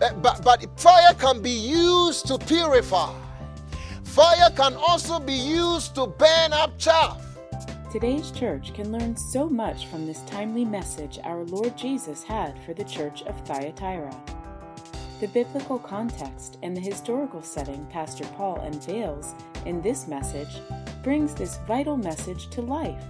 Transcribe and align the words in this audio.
Uh, 0.00 0.12
but, 0.14 0.42
but 0.42 0.66
fire 0.78 1.14
can 1.14 1.40
be 1.40 1.50
used 1.50 2.26
to 2.26 2.38
purify. 2.38 3.14
Fire 4.02 4.50
can 4.56 4.74
also 4.74 5.18
be 5.18 5.32
used 5.32 5.94
to 5.94 6.06
burn 6.06 6.52
up 6.52 6.76
chaff. 6.78 7.20
Today's 7.90 8.32
church 8.32 8.74
can 8.74 8.90
learn 8.90 9.16
so 9.16 9.48
much 9.48 9.86
from 9.86 10.04
this 10.04 10.22
timely 10.22 10.64
message 10.64 11.20
our 11.22 11.44
Lord 11.44 11.76
Jesus 11.76 12.24
had 12.24 12.58
for 12.64 12.74
the 12.74 12.84
church 12.84 13.22
of 13.22 13.40
Thyatira. 13.46 14.14
The 15.20 15.28
biblical 15.28 15.78
context 15.78 16.58
and 16.62 16.76
the 16.76 16.80
historical 16.80 17.40
setting 17.40 17.86
Pastor 17.86 18.24
Paul 18.36 18.60
unveils 18.60 19.34
in 19.64 19.80
this 19.80 20.08
message 20.08 20.60
brings 21.04 21.34
this 21.34 21.58
vital 21.68 21.96
message 21.96 22.50
to 22.50 22.62
life. 22.62 23.02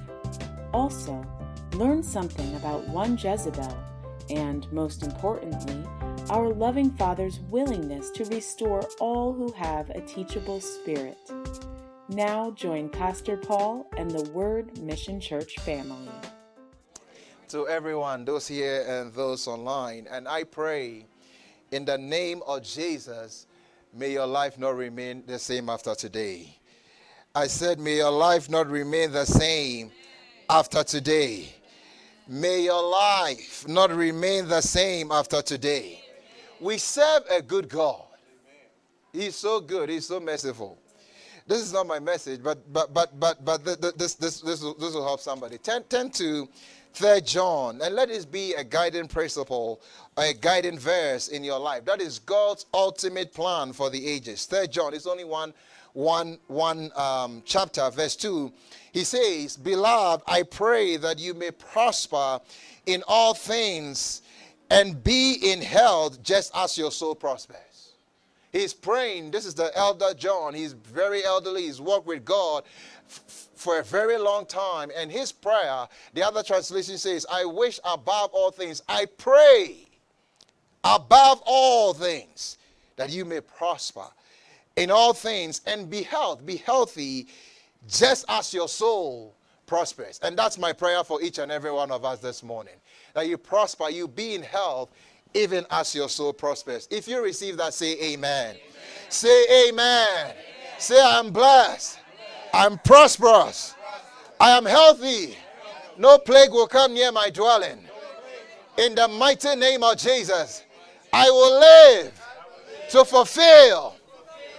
Also, 0.74 1.24
learn 1.72 2.02
something 2.02 2.54
about 2.56 2.86
one 2.88 3.16
Jezebel 3.16 3.76
and, 4.28 4.70
most 4.70 5.02
importantly, 5.02 5.82
our 6.30 6.48
loving 6.54 6.90
Father's 6.90 7.40
willingness 7.50 8.10
to 8.10 8.24
restore 8.26 8.82
all 8.98 9.32
who 9.32 9.52
have 9.52 9.90
a 9.90 10.00
teachable 10.00 10.60
spirit. 10.60 11.18
Now 12.08 12.50
join 12.52 12.88
Pastor 12.88 13.36
Paul 13.36 13.86
and 13.98 14.10
the 14.10 14.30
Word 14.30 14.78
Mission 14.78 15.20
Church 15.20 15.58
family. 15.60 16.08
To 17.48 17.68
everyone, 17.68 18.24
those 18.24 18.48
here 18.48 18.84
and 18.88 19.12
those 19.12 19.46
online, 19.46 20.06
and 20.10 20.26
I 20.26 20.44
pray 20.44 21.06
in 21.70 21.84
the 21.84 21.98
name 21.98 22.42
of 22.46 22.62
Jesus, 22.62 23.46
may 23.92 24.12
your 24.12 24.26
life 24.26 24.58
not 24.58 24.76
remain 24.76 25.24
the 25.26 25.38
same 25.38 25.68
after 25.68 25.94
today. 25.94 26.58
I 27.34 27.48
said, 27.48 27.78
may 27.78 27.96
your 27.96 28.12
life 28.12 28.48
not 28.48 28.68
remain 28.68 29.12
the 29.12 29.26
same 29.26 29.92
after 30.48 30.84
today. 30.84 31.48
May 32.26 32.62
your 32.62 32.90
life 32.90 33.68
not 33.68 33.90
remain 33.90 34.48
the 34.48 34.62
same 34.62 35.12
after 35.12 35.42
today. 35.42 36.03
We 36.60 36.78
serve 36.78 37.22
a 37.30 37.42
good 37.42 37.68
God. 37.68 38.02
He's 39.12 39.36
so 39.36 39.60
good, 39.60 39.88
He's 39.88 40.06
so 40.06 40.20
merciful. 40.20 40.78
This 41.46 41.60
is 41.60 41.72
not 41.72 41.86
my 41.86 41.98
message, 41.98 42.42
but 42.42 42.72
but 42.72 42.94
but 42.94 43.20
but 43.20 43.44
but 43.44 43.64
this 43.64 44.14
this 44.14 44.40
this 44.40 44.62
will, 44.62 44.74
this 44.74 44.94
will 44.94 45.04
help 45.04 45.20
somebody. 45.20 45.58
Turn, 45.58 45.82
turn 45.84 46.10
to 46.12 46.48
Third 46.94 47.26
John, 47.26 47.80
and 47.82 47.94
let 47.94 48.08
this 48.08 48.24
be 48.24 48.54
a 48.54 48.64
guiding 48.64 49.08
principle, 49.08 49.82
a 50.16 50.32
guiding 50.32 50.78
verse 50.78 51.28
in 51.28 51.44
your 51.44 51.58
life. 51.58 51.84
That 51.84 52.00
is 52.00 52.18
God's 52.18 52.66
ultimate 52.72 53.34
plan 53.34 53.72
for 53.72 53.90
the 53.90 54.06
ages. 54.06 54.46
Third 54.46 54.72
John 54.72 54.94
is 54.94 55.06
only 55.06 55.24
one 55.24 55.52
one 55.92 56.38
one 56.46 56.90
um, 56.96 57.42
chapter, 57.44 57.90
verse 57.90 58.16
two. 58.16 58.50
He 58.92 59.04
says, 59.04 59.56
"Beloved, 59.56 60.24
I 60.26 60.44
pray 60.44 60.96
that 60.96 61.18
you 61.18 61.34
may 61.34 61.50
prosper 61.50 62.40
in 62.86 63.02
all 63.06 63.34
things 63.34 64.22
and 64.70 65.02
be 65.02 65.34
in 65.34 65.60
health, 65.62 66.22
just 66.22 66.52
as 66.54 66.76
your 66.78 66.90
soul 66.90 67.14
prospers." 67.14 67.58
He's 68.54 68.72
praying. 68.72 69.32
This 69.32 69.46
is 69.46 69.54
the 69.54 69.76
elder 69.76 70.14
John. 70.14 70.54
He's 70.54 70.74
very 70.74 71.24
elderly. 71.24 71.62
He's 71.62 71.80
worked 71.80 72.06
with 72.06 72.24
God 72.24 72.62
f- 73.08 73.48
for 73.56 73.80
a 73.80 73.82
very 73.82 74.16
long 74.16 74.46
time. 74.46 74.92
And 74.94 75.10
his 75.10 75.32
prayer, 75.32 75.88
the 76.12 76.22
other 76.22 76.44
translation 76.44 76.96
says, 76.96 77.26
I 77.28 77.44
wish 77.44 77.80
above 77.84 78.30
all 78.32 78.52
things, 78.52 78.80
I 78.88 79.06
pray 79.06 79.88
above 80.84 81.42
all 81.44 81.94
things 81.94 82.58
that 82.94 83.10
you 83.10 83.24
may 83.24 83.40
prosper 83.40 84.06
in 84.76 84.88
all 84.88 85.12
things 85.12 85.60
and 85.66 85.90
be 85.90 86.02
health, 86.02 86.46
be 86.46 86.58
healthy, 86.58 87.26
just 87.88 88.24
as 88.28 88.54
your 88.54 88.68
soul 88.68 89.34
prospers. 89.66 90.20
And 90.22 90.38
that's 90.38 90.58
my 90.58 90.72
prayer 90.72 91.02
for 91.02 91.20
each 91.20 91.38
and 91.38 91.50
every 91.50 91.72
one 91.72 91.90
of 91.90 92.04
us 92.04 92.20
this 92.20 92.44
morning. 92.44 92.74
That 93.14 93.28
you 93.28 93.38
prosper, 93.38 93.90
you 93.90 94.08
be 94.08 94.34
in 94.34 94.42
health, 94.42 94.90
even 95.32 95.64
as 95.70 95.94
your 95.94 96.08
soul 96.08 96.32
prospers. 96.32 96.86
If 96.90 97.08
you 97.08 97.22
receive 97.22 97.56
that, 97.56 97.74
say 97.74 97.92
amen. 98.12 98.50
amen. 98.50 98.56
Say 99.08 99.68
amen. 99.68 100.08
amen. 100.24 100.34
Say 100.78 101.00
I'm 101.00 101.30
blessed. 101.30 101.98
I'm 102.52 102.78
prosperous. 102.78 103.74
I 104.40 104.50
am 104.50 104.64
healthy. 104.64 105.36
No 105.96 106.18
plague 106.18 106.50
will 106.50 106.66
come 106.66 106.94
near 106.94 107.12
my 107.12 107.30
dwelling. 107.30 107.78
In 108.78 108.94
the 108.94 109.06
mighty 109.06 109.54
name 109.54 109.82
of 109.84 109.96
Jesus, 109.96 110.64
I 111.12 111.30
will 111.30 111.60
live 111.60 112.20
to 112.90 113.04
fulfill 113.04 113.94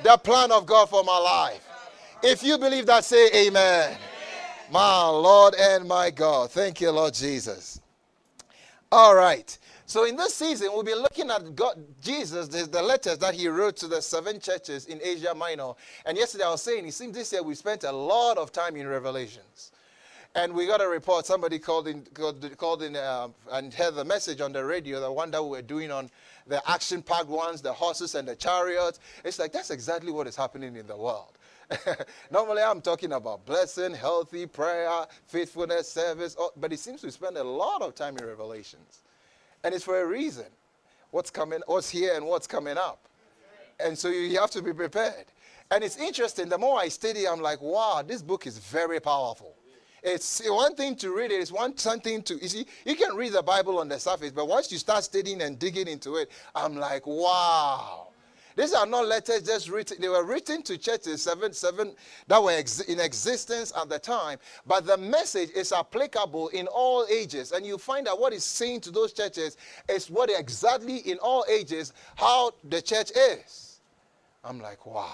the 0.03 0.17
plan 0.17 0.51
of 0.51 0.65
God 0.65 0.89
for 0.89 1.03
my 1.03 1.17
life. 1.17 1.67
If 2.23 2.41
you 2.43 2.57
believe 2.57 2.85
that, 2.85 3.03
say 3.03 3.29
amen. 3.47 3.97
My 4.71 5.07
Lord 5.07 5.55
and 5.55 5.87
my 5.87 6.09
God. 6.09 6.51
Thank 6.51 6.81
you, 6.81 6.91
Lord 6.91 7.13
Jesus. 7.13 7.81
All 8.97 9.13
right. 9.13 9.57
So 9.87 10.05
in 10.05 10.15
this 10.15 10.35
season, 10.35 10.69
we'll 10.71 10.83
be 10.83 10.95
looking 10.95 11.29
at 11.29 11.53
God, 11.53 11.83
Jesus, 12.01 12.47
the, 12.47 12.63
the, 12.63 12.81
letters 12.81 13.17
that 13.17 13.33
he 13.35 13.49
wrote 13.49 13.75
to 13.75 13.87
the 13.87 14.01
seven 14.01 14.39
churches 14.39 14.85
in 14.85 15.01
Asia 15.03 15.35
Minor. 15.35 15.73
And 16.05 16.17
yesterday 16.17 16.45
I 16.45 16.51
was 16.51 16.61
saying, 16.61 16.87
it 16.87 16.93
seems 16.93 17.13
this 17.13 17.33
year 17.33 17.43
we 17.43 17.55
spent 17.55 17.83
a 17.83 17.91
lot 17.91 18.37
of 18.37 18.53
time 18.53 18.77
in 18.77 18.87
Revelations. 18.87 19.73
And 20.33 20.53
we 20.53 20.65
got 20.65 20.79
a 20.79 20.87
report. 20.87 21.25
Somebody 21.25 21.59
called 21.59 21.89
in, 21.89 22.03
called, 22.57 22.83
in 22.83 22.95
uh, 22.95 23.27
and 23.51 23.73
heard 23.73 23.95
the 23.95 24.05
message 24.05 24.39
on 24.39 24.53
the 24.53 24.63
radio, 24.63 25.01
the 25.01 25.11
one 25.11 25.29
that 25.31 25.43
we 25.43 25.49
were 25.49 25.61
doing 25.61 25.91
on 25.91 26.09
the 26.47 26.61
action-packed 26.65 27.27
ones, 27.27 27.61
the 27.61 27.73
horses 27.73 28.15
and 28.15 28.25
the 28.25 28.35
chariots. 28.37 29.01
It's 29.25 29.39
like 29.39 29.51
that's 29.51 29.71
exactly 29.71 30.13
what 30.13 30.25
is 30.25 30.37
happening 30.37 30.77
in 30.77 30.87
the 30.87 30.95
world. 30.95 31.37
Normally, 32.31 32.61
I'm 32.61 32.81
talking 32.81 33.13
about 33.13 33.45
blessing, 33.45 33.93
healthy 33.93 34.45
prayer, 34.45 35.05
faithfulness, 35.27 35.89
service, 35.89 36.35
but 36.57 36.71
it 36.71 36.79
seems 36.79 37.03
we 37.03 37.11
spend 37.11 37.37
a 37.37 37.43
lot 37.43 37.81
of 37.81 37.95
time 37.95 38.17
in 38.17 38.25
Revelations. 38.25 39.01
And 39.63 39.73
it's 39.73 39.83
for 39.83 40.01
a 40.01 40.05
reason. 40.05 40.45
What's 41.11 41.31
coming, 41.31 41.61
what's 41.65 41.89
here 41.89 42.13
and 42.15 42.25
what's 42.25 42.47
coming 42.47 42.77
up. 42.77 43.07
And 43.79 43.97
so 43.97 44.09
you 44.09 44.39
have 44.39 44.51
to 44.51 44.61
be 44.61 44.73
prepared. 44.73 45.25
And 45.71 45.83
it's 45.83 45.97
interesting, 45.97 46.49
the 46.49 46.57
more 46.57 46.79
I 46.79 46.89
study, 46.89 47.27
I'm 47.27 47.41
like, 47.41 47.61
wow, 47.61 48.03
this 48.05 48.21
book 48.21 48.45
is 48.45 48.57
very 48.57 48.99
powerful. 48.99 49.55
It's 50.03 50.41
one 50.47 50.75
thing 50.75 50.95
to 50.97 51.15
read 51.15 51.31
it, 51.31 51.41
it's 51.41 51.51
one 51.51 51.75
something 51.77 52.21
to 52.23 52.35
you 52.35 52.47
see, 52.47 52.67
you 52.85 52.95
can 52.95 53.15
read 53.15 53.33
the 53.33 53.41
Bible 53.41 53.79
on 53.79 53.89
the 53.89 53.99
surface, 53.99 54.31
but 54.31 54.47
once 54.47 54.71
you 54.71 54.77
start 54.77 55.03
studying 55.03 55.41
and 55.41 55.57
digging 55.57 55.87
into 55.87 56.17
it, 56.17 56.29
I'm 56.53 56.75
like, 56.75 57.07
wow. 57.07 58.09
These 58.55 58.73
are 58.73 58.85
not 58.85 59.07
letters 59.07 59.43
just 59.43 59.69
written. 59.69 59.99
They 59.99 60.07
were 60.07 60.23
written 60.23 60.63
to 60.63 60.77
churches 60.77 61.21
seven, 61.21 61.53
seven 61.53 61.93
that 62.27 62.41
were 62.41 62.51
ex- 62.51 62.79
in 62.81 62.99
existence 62.99 63.73
at 63.75 63.89
the 63.89 63.99
time. 63.99 64.39
But 64.65 64.85
the 64.85 64.97
message 64.97 65.49
is 65.51 65.71
applicable 65.73 66.49
in 66.49 66.67
all 66.67 67.05
ages. 67.09 67.51
And 67.51 67.65
you 67.65 67.77
find 67.77 68.07
that 68.07 68.17
what 68.17 68.33
is 68.33 68.43
saying 68.43 68.81
to 68.81 68.91
those 68.91 69.11
churches 69.13 69.57
is 69.89 70.09
what 70.09 70.29
exactly 70.29 70.97
in 70.97 71.17
all 71.19 71.45
ages 71.49 71.93
how 72.15 72.51
the 72.69 72.81
church 72.81 73.11
is. 73.15 73.79
I'm 74.43 74.61
like, 74.61 74.85
wow. 74.85 75.11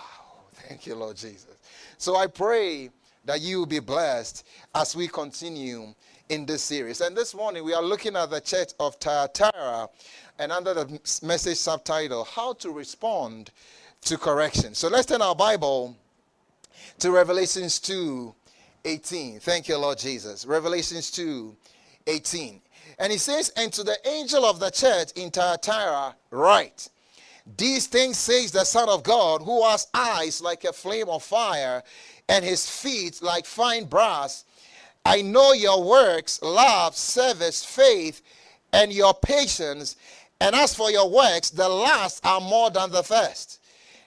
Thank 0.54 0.86
you, 0.86 0.96
Lord 0.96 1.18
Jesus. 1.18 1.58
So 1.98 2.16
I 2.16 2.28
pray 2.28 2.92
that 3.26 3.42
you 3.42 3.60
will 3.60 3.66
be 3.66 3.80
blessed 3.80 4.46
as 4.76 4.96
we 4.96 5.08
continue 5.08 5.94
in 6.30 6.46
this 6.46 6.64
series. 6.64 7.02
And 7.02 7.16
this 7.16 7.36
morning 7.36 7.64
we 7.64 7.74
are 7.74 7.84
looking 7.84 8.16
at 8.16 8.30
the 8.30 8.40
church 8.40 8.72
of 8.80 8.96
Thyatira 8.96 9.90
and 10.42 10.52
under 10.52 10.74
the 10.74 11.00
message 11.22 11.58
subtitle, 11.58 12.24
How 12.24 12.54
to 12.54 12.72
Respond 12.72 13.52
to 14.02 14.18
Correction. 14.18 14.74
So 14.74 14.88
let's 14.88 15.06
turn 15.06 15.22
our 15.22 15.36
Bible 15.36 15.96
to 16.98 17.12
Revelations 17.12 17.80
2 17.80 18.34
18. 18.84 19.40
Thank 19.40 19.68
you, 19.68 19.78
Lord 19.78 20.00
Jesus. 20.00 20.48
Revelations 20.48 21.12
2 21.12 21.56
18. 22.08 22.60
And 22.98 23.12
he 23.12 23.20
says, 23.20 23.50
And 23.56 23.72
to 23.74 23.84
the 23.84 23.96
angel 24.08 24.44
of 24.44 24.60
the 24.60 24.72
church 24.72 25.12
in 25.16 25.30
Thyatira, 25.30 26.16
write, 26.32 26.90
These 27.56 27.86
things 27.86 28.18
says 28.18 28.52
the 28.52 28.66
Son 28.66 28.90
of 28.90 29.04
God, 29.04 29.44
who 29.44 29.64
has 29.64 29.90
eyes 29.94 30.42
like 30.42 30.64
a 30.64 30.74
flame 30.74 31.10
of 31.10 31.22
fire, 31.22 31.84
and 32.28 32.44
his 32.44 32.68
feet 32.68 33.22
like 33.22 33.46
fine 33.46 33.86
brass. 33.86 34.46
I 35.06 35.22
know 35.22 35.54
your 35.54 35.84
works, 35.84 36.42
love, 36.42 36.96
service, 36.96 37.64
faith, 37.64 38.24
and 38.74 38.92
your 38.92 39.14
patience, 39.14 39.96
and 40.42 40.56
as 40.56 40.74
for 40.74 40.90
your 40.90 41.08
works, 41.08 41.52
the 41.52 41.70
last 41.70 42.26
are 42.26 42.42
more 42.42 42.72
than 42.72 42.92
the 42.92 43.04
first. 43.04 43.60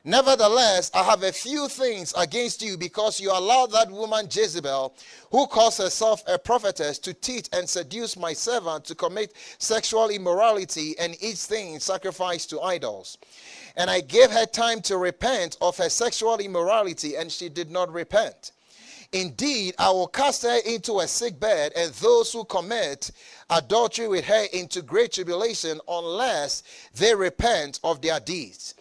Nevertheless, 0.02 0.90
I 0.92 1.04
have 1.04 1.22
a 1.22 1.30
few 1.30 1.68
things 1.68 2.12
against 2.18 2.60
you 2.60 2.76
because 2.76 3.20
you 3.20 3.30
allowed 3.30 3.70
that 3.70 3.88
woman 3.88 4.26
Jezebel, 4.28 4.96
who 5.30 5.46
calls 5.46 5.78
herself 5.78 6.24
a 6.26 6.36
prophetess, 6.36 6.98
to 6.98 7.14
teach 7.14 7.48
and 7.52 7.68
seduce 7.68 8.16
my 8.16 8.32
servant 8.32 8.84
to 8.86 8.96
commit 8.96 9.32
sexual 9.58 10.10
immorality 10.10 10.98
and 10.98 11.16
eat 11.20 11.38
things 11.38 11.84
sacrificed 11.84 12.50
to 12.50 12.60
idols. 12.60 13.16
And 13.76 13.88
I 13.88 14.00
gave 14.00 14.32
her 14.32 14.44
time 14.44 14.82
to 14.82 14.98
repent 14.98 15.56
of 15.62 15.78
her 15.78 15.88
sexual 15.88 16.38
immorality, 16.38 17.14
and 17.16 17.30
she 17.30 17.48
did 17.48 17.70
not 17.70 17.92
repent. 17.92 18.50
Indeed, 19.14 19.76
I 19.78 19.90
will 19.90 20.08
cast 20.08 20.42
her 20.42 20.58
into 20.66 20.98
a 20.98 21.06
sick 21.06 21.38
bed, 21.38 21.72
and 21.76 21.92
those 21.94 22.32
who 22.32 22.44
commit 22.44 23.12
adultery 23.48 24.08
with 24.08 24.24
her 24.24 24.46
into 24.52 24.82
great 24.82 25.12
tribulation, 25.12 25.80
unless 25.86 26.64
they 26.96 27.14
repent 27.14 27.78
of 27.84 28.02
their 28.02 28.18
deeds. 28.18 28.74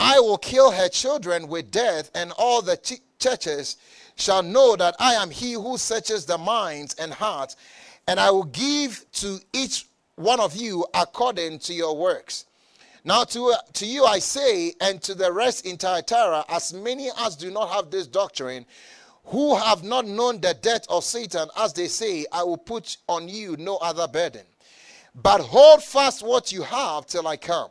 I 0.00 0.18
will 0.18 0.38
kill 0.38 0.70
her 0.70 0.88
children 0.88 1.46
with 1.46 1.70
death, 1.70 2.10
and 2.14 2.32
all 2.38 2.62
the 2.62 2.78
ch- 2.78 3.02
churches 3.18 3.76
shall 4.16 4.42
know 4.42 4.76
that 4.76 4.96
I 4.98 5.12
am 5.12 5.28
he 5.28 5.52
who 5.52 5.76
searches 5.76 6.24
the 6.24 6.38
minds 6.38 6.94
and 6.94 7.12
hearts, 7.12 7.56
and 8.08 8.18
I 8.18 8.30
will 8.30 8.44
give 8.44 9.04
to 9.12 9.40
each 9.52 9.84
one 10.14 10.40
of 10.40 10.56
you 10.56 10.86
according 10.94 11.58
to 11.60 11.74
your 11.74 11.94
works. 11.94 12.46
Now 13.04 13.24
to, 13.24 13.48
uh, 13.48 13.58
to 13.74 13.86
you 13.86 14.06
I 14.06 14.20
say, 14.20 14.72
and 14.80 15.02
to 15.02 15.14
the 15.14 15.30
rest 15.30 15.66
in 15.66 15.76
Thyatira, 15.76 16.46
as 16.48 16.72
many 16.72 17.10
as 17.18 17.36
do 17.36 17.50
not 17.50 17.68
have 17.68 17.90
this 17.90 18.06
doctrine, 18.06 18.64
who 19.30 19.54
have 19.54 19.84
not 19.84 20.06
known 20.06 20.40
the 20.40 20.54
death 20.60 20.84
of 20.88 21.04
Satan, 21.04 21.48
as 21.56 21.72
they 21.72 21.86
say, 21.86 22.26
I 22.32 22.42
will 22.42 22.58
put 22.58 22.96
on 23.08 23.28
you 23.28 23.56
no 23.58 23.76
other 23.76 24.08
burden. 24.08 24.42
But 25.14 25.40
hold 25.40 25.84
fast 25.84 26.24
what 26.24 26.50
you 26.50 26.62
have 26.62 27.06
till 27.06 27.28
I 27.28 27.36
come. 27.36 27.70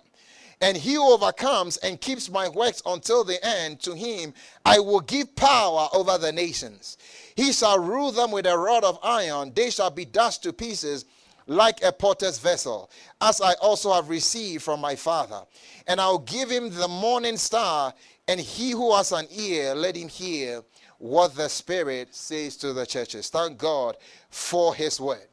And 0.62 0.78
he 0.78 0.94
who 0.94 1.14
overcomes 1.14 1.76
and 1.78 2.00
keeps 2.00 2.30
my 2.30 2.48
works 2.48 2.82
until 2.86 3.26
the 3.26 3.46
end, 3.46 3.82
to 3.82 3.94
him 3.94 4.34
I 4.66 4.80
will 4.80 5.02
give 5.02 5.36
power 5.36 5.90
over 5.94 6.18
the 6.18 6.32
nations. 6.32 6.98
He 7.36 7.52
shall 7.52 7.80
rule 7.80 8.12
them 8.12 8.32
with 8.32 8.46
a 8.46 8.58
rod 8.58 8.86
of 8.86 8.98
iron. 9.04 9.52
They 9.54 9.70
shall 9.70 9.90
be 9.90 10.06
dashed 10.06 10.44
to 10.44 10.54
pieces 10.54 11.06
like 11.46 11.84
a 11.84 11.92
potter's 11.92 12.40
vessel, 12.40 12.90
as 13.20 13.42
I 13.42 13.54
also 13.56 13.92
have 13.92 14.08
received 14.08 14.64
from 14.64 14.80
my 14.80 14.96
Father. 14.96 15.42
And 15.88 16.00
I'll 16.00 16.20
give 16.20 16.50
him 16.50 16.70
the 16.70 16.88
morning 16.88 17.36
star, 17.36 17.94
and 18.30 18.40
he 18.40 18.72
who 18.72 18.96
has 18.96 19.12
an 19.12 19.28
ear, 19.32 19.76
let 19.76 19.98
him 19.98 20.08
hear 20.08 20.62
what 21.00 21.36
the 21.36 21.48
Spirit 21.48 22.14
says 22.14 22.56
to 22.58 22.74
the 22.74 22.86
churches. 22.86 23.30
Thank 23.30 23.58
God 23.58 23.98
for 24.30 24.76
his 24.76 25.00
word. 25.00 25.26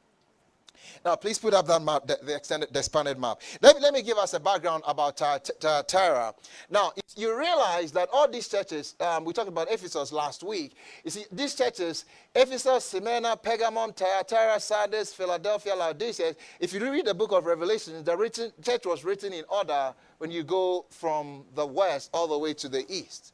Now, 1.04 1.14
please 1.14 1.38
put 1.38 1.54
up 1.54 1.68
that 1.68 1.82
map, 1.82 2.04
the, 2.04 2.18
the 2.20 2.34
extended, 2.34 2.72
the 2.72 2.80
expanded 2.80 3.16
map. 3.16 3.40
Let 3.62 3.76
me, 3.76 3.82
let 3.82 3.94
me 3.94 4.02
give 4.02 4.18
us 4.18 4.34
a 4.34 4.40
background 4.40 4.82
about 4.88 5.16
Thyatira. 5.16 6.34
Now, 6.68 6.92
you 7.14 7.36
realize 7.38 7.92
that 7.92 8.08
all 8.12 8.28
these 8.28 8.48
churches, 8.48 8.96
um, 8.98 9.24
we 9.24 9.32
talked 9.32 9.48
about 9.48 9.70
Ephesus 9.70 10.10
last 10.10 10.42
week. 10.42 10.74
You 11.04 11.12
see, 11.12 11.24
these 11.30 11.54
churches, 11.54 12.06
Ephesus, 12.34 12.86
Smyrna, 12.86 13.36
Pergamum, 13.36 13.94
Thyatira, 13.94 14.58
Sardis, 14.58 15.14
Philadelphia, 15.14 15.76
Laodicea, 15.76 16.34
if 16.58 16.72
you 16.72 16.80
read 16.90 17.06
the 17.06 17.14
book 17.14 17.30
of 17.30 17.46
Revelation, 17.46 18.02
the 18.02 18.16
written, 18.16 18.52
church 18.64 18.84
was 18.84 19.04
written 19.04 19.32
in 19.32 19.44
order 19.48 19.94
when 20.18 20.32
you 20.32 20.42
go 20.42 20.86
from 20.90 21.44
the 21.54 21.64
west 21.64 22.10
all 22.12 22.26
the 22.26 22.38
way 22.38 22.52
to 22.54 22.68
the 22.68 22.84
east. 22.92 23.32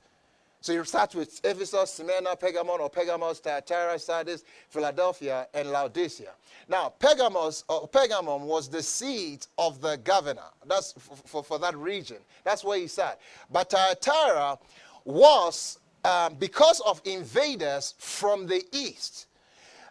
So 0.62 0.72
you 0.72 0.84
start 0.84 1.12
with 1.16 1.40
Ephesus, 1.42 1.94
Smyrna, 1.94 2.36
Pergamon, 2.36 2.78
or 2.78 2.88
Pergamos, 2.88 3.40
Thyatira, 3.40 3.98
Sardis, 3.98 4.44
Philadelphia, 4.68 5.48
and 5.52 5.72
Laodicea. 5.72 6.30
Now, 6.68 6.90
Pergamos 7.00 7.64
or 7.68 7.88
Pergamum 7.88 8.42
was 8.42 8.68
the 8.68 8.80
seat 8.80 9.48
of 9.58 9.80
the 9.80 9.96
governor. 10.04 10.46
That's 10.64 10.92
for, 10.92 11.42
for, 11.42 11.58
that 11.58 11.76
region. 11.76 12.18
That's 12.44 12.62
where 12.62 12.78
he 12.78 12.86
sat. 12.86 13.20
But 13.50 13.70
Thyatira 13.70 14.56
was 15.04 15.80
um, 16.04 16.34
because 16.34 16.78
of 16.86 17.02
invaders 17.04 17.94
from 17.98 18.46
the 18.46 18.62
east. 18.70 19.26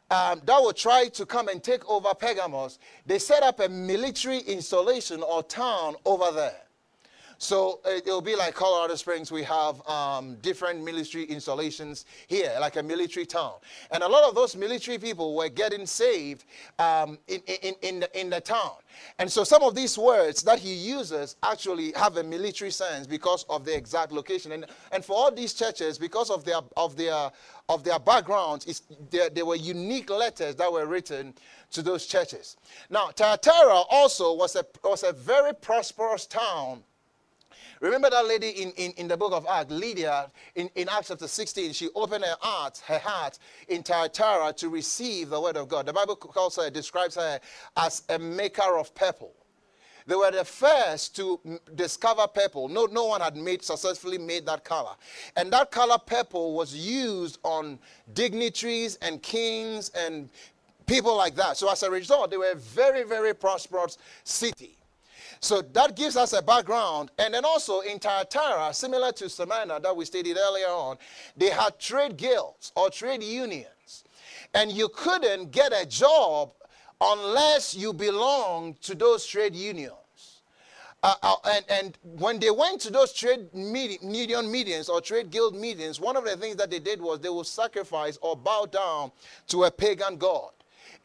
Um, 0.09 0.41
that 0.45 0.61
would 0.61 0.77
try 0.77 1.09
to 1.09 1.25
come 1.25 1.49
and 1.49 1.61
take 1.61 1.85
over 1.89 2.13
Pergamos, 2.13 2.79
they 3.05 3.19
set 3.19 3.43
up 3.43 3.59
a 3.59 3.67
military 3.67 4.39
installation 4.39 5.21
or 5.21 5.43
town 5.43 5.95
over 6.05 6.31
there. 6.31 6.61
So 7.41 7.79
it'll 7.87 8.21
be 8.21 8.35
like 8.35 8.53
Colorado 8.53 8.93
Springs. 8.93 9.31
We 9.31 9.41
have 9.41 9.85
um, 9.87 10.35
different 10.43 10.83
military 10.83 11.23
installations 11.23 12.05
here, 12.27 12.55
like 12.59 12.75
a 12.75 12.83
military 12.83 13.25
town. 13.25 13.53
And 13.89 14.03
a 14.03 14.07
lot 14.07 14.29
of 14.29 14.35
those 14.35 14.55
military 14.55 14.99
people 14.99 15.35
were 15.35 15.49
getting 15.49 15.87
saved 15.87 16.45
um, 16.77 17.17
in, 17.27 17.41
in, 17.47 17.73
in, 17.81 17.99
the, 18.01 18.19
in 18.19 18.29
the 18.29 18.41
town. 18.41 18.73
And 19.17 19.29
so 19.29 19.43
some 19.43 19.63
of 19.63 19.73
these 19.73 19.97
words 19.97 20.43
that 20.43 20.59
he 20.59 20.71
uses 20.71 21.35
actually 21.41 21.93
have 21.93 22.17
a 22.17 22.23
military 22.23 22.69
sense 22.69 23.07
because 23.07 23.43
of 23.49 23.65
the 23.65 23.75
exact 23.75 24.11
location. 24.11 24.51
And, 24.51 24.67
and 24.91 25.03
for 25.03 25.13
all 25.13 25.31
these 25.31 25.55
churches, 25.55 25.97
because 25.97 26.29
of 26.29 26.45
their, 26.45 26.59
of 26.77 26.95
their, 26.95 27.31
of 27.69 27.83
their 27.83 27.97
backgrounds, 27.97 28.83
there, 29.09 29.31
there 29.31 29.47
were 29.47 29.55
unique 29.55 30.11
letters 30.11 30.53
that 30.57 30.71
were 30.71 30.85
written 30.85 31.33
to 31.71 31.81
those 31.81 32.05
churches. 32.05 32.57
Now, 32.91 33.07
Thyatira 33.07 33.81
also 33.89 34.31
was 34.31 34.55
a, 34.55 34.63
was 34.83 35.01
a 35.01 35.11
very 35.11 35.55
prosperous 35.55 36.27
town 36.27 36.83
Remember 37.81 38.11
that 38.11 38.27
lady 38.27 38.49
in, 38.49 38.71
in, 38.73 38.91
in 38.91 39.07
the 39.07 39.17
book 39.17 39.33
of 39.33 39.47
Acts, 39.49 39.71
Lydia, 39.71 40.29
in, 40.53 40.69
in 40.75 40.87
Acts 40.87 41.07
chapter 41.07 41.27
16, 41.27 41.73
she 41.73 41.89
opened 41.95 42.23
her 42.23 42.37
heart, 42.39 42.79
her 42.85 42.99
heart 42.99 43.39
in 43.69 43.81
Thyatira 43.81 44.53
to 44.53 44.69
receive 44.69 45.29
the 45.29 45.41
word 45.41 45.57
of 45.57 45.67
God. 45.67 45.87
The 45.87 45.93
Bible 45.93 46.15
calls 46.15 46.55
her, 46.57 46.69
describes 46.69 47.15
her 47.15 47.39
as 47.75 48.03
a 48.09 48.19
maker 48.19 48.77
of 48.77 48.93
purple. 48.93 49.33
They 50.05 50.15
were 50.15 50.29
the 50.29 50.45
first 50.45 51.15
to 51.15 51.39
discover 51.73 52.27
purple. 52.27 52.67
No, 52.67 52.85
no 52.85 53.05
one 53.05 53.21
had 53.21 53.35
made 53.35 53.63
successfully 53.63 54.19
made 54.19 54.45
that 54.45 54.63
color. 54.63 54.93
And 55.35 55.51
that 55.51 55.71
color 55.71 55.97
purple 55.97 56.53
was 56.53 56.75
used 56.75 57.39
on 57.43 57.79
dignitaries 58.13 58.97
and 59.01 59.23
kings 59.23 59.89
and 59.95 60.29
people 60.85 61.15
like 61.17 61.35
that. 61.35 61.57
So 61.57 61.71
as 61.71 61.81
a 61.81 61.89
result, 61.89 62.29
they 62.29 62.37
were 62.37 62.51
a 62.51 62.55
very, 62.55 63.03
very 63.03 63.33
prosperous 63.33 63.97
city. 64.23 64.77
So 65.41 65.63
that 65.63 65.95
gives 65.95 66.15
us 66.15 66.33
a 66.33 66.41
background. 66.41 67.09
And 67.17 67.33
then 67.33 67.43
also 67.45 67.79
in 67.81 67.97
Thyatira, 67.97 68.73
similar 68.73 69.11
to 69.13 69.27
Smyrna 69.27 69.79
that 69.79 69.95
we 69.95 70.05
stated 70.05 70.37
earlier 70.37 70.67
on, 70.67 70.97
they 71.35 71.49
had 71.49 71.79
trade 71.79 72.15
guilds 72.15 72.71
or 72.75 72.91
trade 72.91 73.23
unions. 73.23 74.03
And 74.53 74.71
you 74.71 74.87
couldn't 74.89 75.51
get 75.51 75.73
a 75.73 75.85
job 75.85 76.51
unless 76.99 77.73
you 77.73 77.91
belonged 77.91 78.81
to 78.83 78.93
those 78.93 79.25
trade 79.25 79.55
unions. 79.55 79.95
Uh, 81.01 81.15
uh, 81.23 81.35
and, 81.45 81.65
and 81.67 81.97
when 82.03 82.39
they 82.39 82.51
went 82.51 82.79
to 82.81 82.91
those 82.91 83.11
trade 83.11 83.51
meeting, 83.55 84.13
union 84.13 84.51
meetings 84.51 84.87
or 84.87 85.01
trade 85.01 85.31
guild 85.31 85.55
meetings, 85.55 85.99
one 85.99 86.15
of 86.15 86.23
the 86.23 86.37
things 86.37 86.55
that 86.57 86.69
they 86.69 86.77
did 86.77 87.01
was 87.01 87.19
they 87.19 87.29
would 87.29 87.47
sacrifice 87.47 88.19
or 88.21 88.35
bow 88.35 88.67
down 88.71 89.11
to 89.47 89.63
a 89.63 89.71
pagan 89.71 90.17
god 90.17 90.51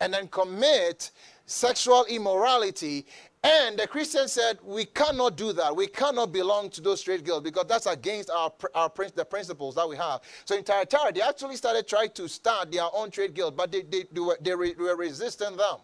and 0.01 0.13
then 0.13 0.29
commit 0.29 1.11
sexual 1.47 2.05
immorality 2.07 3.07
and 3.43 3.79
the 3.79 3.87
Christian 3.87 4.27
said, 4.27 4.59
we 4.65 4.87
cannot 4.87 5.37
do 5.37 5.53
that. 5.53 5.75
We 5.75 5.87
cannot 5.87 6.33
belong 6.33 6.71
to 6.71 6.81
those 6.81 7.03
trade 7.03 7.25
guilds 7.25 7.45
because 7.45 7.67
that's 7.69 7.87
against 7.87 8.31
our, 8.31 8.53
our 8.75 8.91
the 9.15 9.25
principles 9.25 9.77
that 9.77 9.89
we 9.89 9.97
have. 9.97 10.21
So 10.45 10.57
in 10.57 10.65
Thyatira, 10.65 11.13
they 11.13 11.23
actually 11.23 11.57
started 11.57 11.87
trying 11.87 12.11
to 12.11 12.29
start 12.29 12.73
their 12.73 12.87
own 12.93 13.11
trade 13.11 13.35
guild, 13.35 13.57
but 13.57 13.71
they, 13.71 13.83
they, 13.83 14.05
they, 14.11 14.21
were, 14.21 14.39
they 14.41 14.55
were 14.55 14.97
resisting 14.97 15.57
them. 15.57 15.77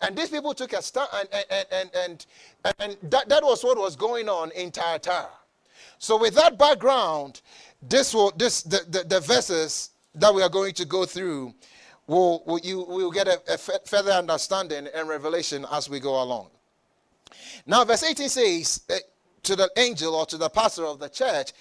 And 0.00 0.16
these 0.16 0.30
people 0.30 0.54
took 0.54 0.72
a 0.72 0.82
stand, 0.82 1.08
and, 1.12 1.44
and, 1.50 1.66
and, 1.70 1.90
and, 1.94 2.26
and 2.80 2.96
that, 3.10 3.28
that 3.28 3.44
was 3.44 3.62
what 3.62 3.78
was 3.78 3.94
going 3.94 4.28
on 4.28 4.50
in 4.52 4.72
Thyatira. 4.72 5.28
So 5.98 6.16
with 6.18 6.34
that 6.34 6.58
background, 6.58 7.42
this 7.80 8.12
will, 8.12 8.32
this, 8.32 8.62
the, 8.62 8.84
the, 8.88 9.04
the 9.04 9.20
verses 9.20 9.90
that 10.16 10.34
we 10.34 10.42
are 10.42 10.48
going 10.48 10.72
to 10.74 10.84
go 10.84 11.04
through, 11.04 11.54
will, 12.06 12.42
will 12.44 12.58
you 12.58 12.80
will 12.82 13.10
get 13.10 13.28
a, 13.28 13.40
a 13.48 13.56
further 13.56 14.10
understanding 14.10 14.88
and 14.92 15.08
revelation 15.08 15.64
as 15.70 15.88
we 15.88 16.00
go 16.00 16.22
along. 16.22 16.48
Now, 17.66 17.84
verse 17.84 18.02
18 18.02 18.28
says 18.28 18.82
uh, 18.90 18.94
to 19.44 19.56
the 19.56 19.70
angel 19.76 20.14
or 20.14 20.26
to 20.26 20.36
the 20.36 20.48
pastor 20.48 20.84
of 20.84 20.98
the 20.98 21.08
church 21.08 21.52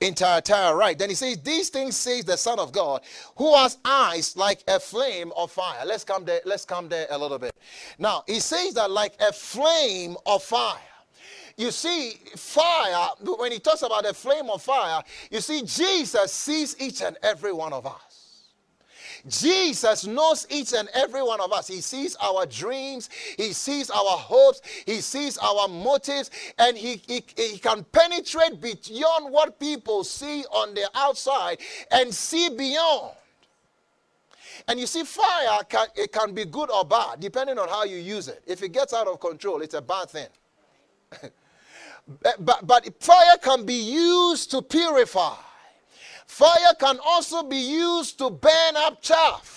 in 0.00 0.14
Thyatira, 0.14 0.74
right? 0.74 0.98
Then 0.98 1.08
he 1.08 1.14
says, 1.14 1.38
These 1.38 1.68
things 1.70 1.96
says 1.96 2.24
the 2.24 2.36
Son 2.36 2.58
of 2.58 2.72
God, 2.72 3.02
who 3.36 3.54
has 3.54 3.78
eyes 3.84 4.36
like 4.36 4.62
a 4.68 4.78
flame 4.80 5.32
of 5.36 5.50
fire. 5.50 5.84
Let's 5.86 6.04
come 6.04 6.24
there, 6.24 6.40
let's 6.44 6.64
come 6.64 6.88
there 6.88 7.06
a 7.10 7.18
little 7.18 7.38
bit. 7.38 7.54
Now, 7.98 8.24
he 8.26 8.40
says 8.40 8.74
that 8.74 8.90
like 8.90 9.14
a 9.20 9.32
flame 9.32 10.16
of 10.26 10.42
fire. 10.42 10.78
You 11.56 11.70
see, 11.70 12.12
fire, 12.36 13.08
when 13.20 13.52
he 13.52 13.58
talks 13.58 13.82
about 13.82 14.06
a 14.06 14.14
flame 14.14 14.48
of 14.48 14.62
fire, 14.62 15.02
you 15.30 15.40
see, 15.40 15.62
Jesus 15.62 16.32
sees 16.32 16.76
each 16.80 17.02
and 17.02 17.16
every 17.22 17.52
one 17.52 17.72
of 17.72 17.86
us. 17.86 18.11
Jesus 19.28 20.06
knows 20.06 20.46
each 20.50 20.72
and 20.72 20.88
every 20.94 21.22
one 21.22 21.40
of 21.40 21.52
us. 21.52 21.68
He 21.68 21.80
sees 21.80 22.16
our 22.16 22.46
dreams, 22.46 23.08
He 23.36 23.52
sees 23.52 23.90
our 23.90 24.16
hopes, 24.18 24.60
He 24.86 25.00
sees 25.00 25.38
our 25.38 25.68
motives, 25.68 26.30
and 26.58 26.76
He, 26.76 26.96
he, 27.06 27.24
he 27.36 27.58
can 27.58 27.84
penetrate 27.84 28.60
beyond 28.60 29.32
what 29.32 29.60
people 29.60 30.04
see 30.04 30.44
on 30.46 30.74
the 30.74 30.90
outside 30.94 31.58
and 31.90 32.12
see 32.12 32.48
beyond. 32.50 33.12
And 34.68 34.78
you 34.78 34.86
see, 34.86 35.04
fire 35.04 35.62
can, 35.68 35.86
it 35.96 36.12
can 36.12 36.34
be 36.34 36.44
good 36.44 36.70
or 36.70 36.84
bad 36.84 37.20
depending 37.20 37.58
on 37.58 37.68
how 37.68 37.84
you 37.84 37.96
use 37.96 38.28
it. 38.28 38.42
If 38.46 38.62
it 38.62 38.72
gets 38.72 38.92
out 38.92 39.06
of 39.06 39.20
control, 39.20 39.62
it's 39.62 39.74
a 39.74 39.82
bad 39.82 40.10
thing. 40.10 40.28
but, 42.40 42.66
but 42.66 43.02
fire 43.02 43.38
can 43.42 43.64
be 43.64 43.74
used 43.74 44.50
to 44.50 44.62
purify. 44.62 45.34
Fire 46.32 46.74
can 46.80 46.98
also 47.04 47.42
be 47.42 47.58
used 47.58 48.16
to 48.16 48.30
burn 48.30 48.74
up 48.74 49.02
chaff. 49.02 49.51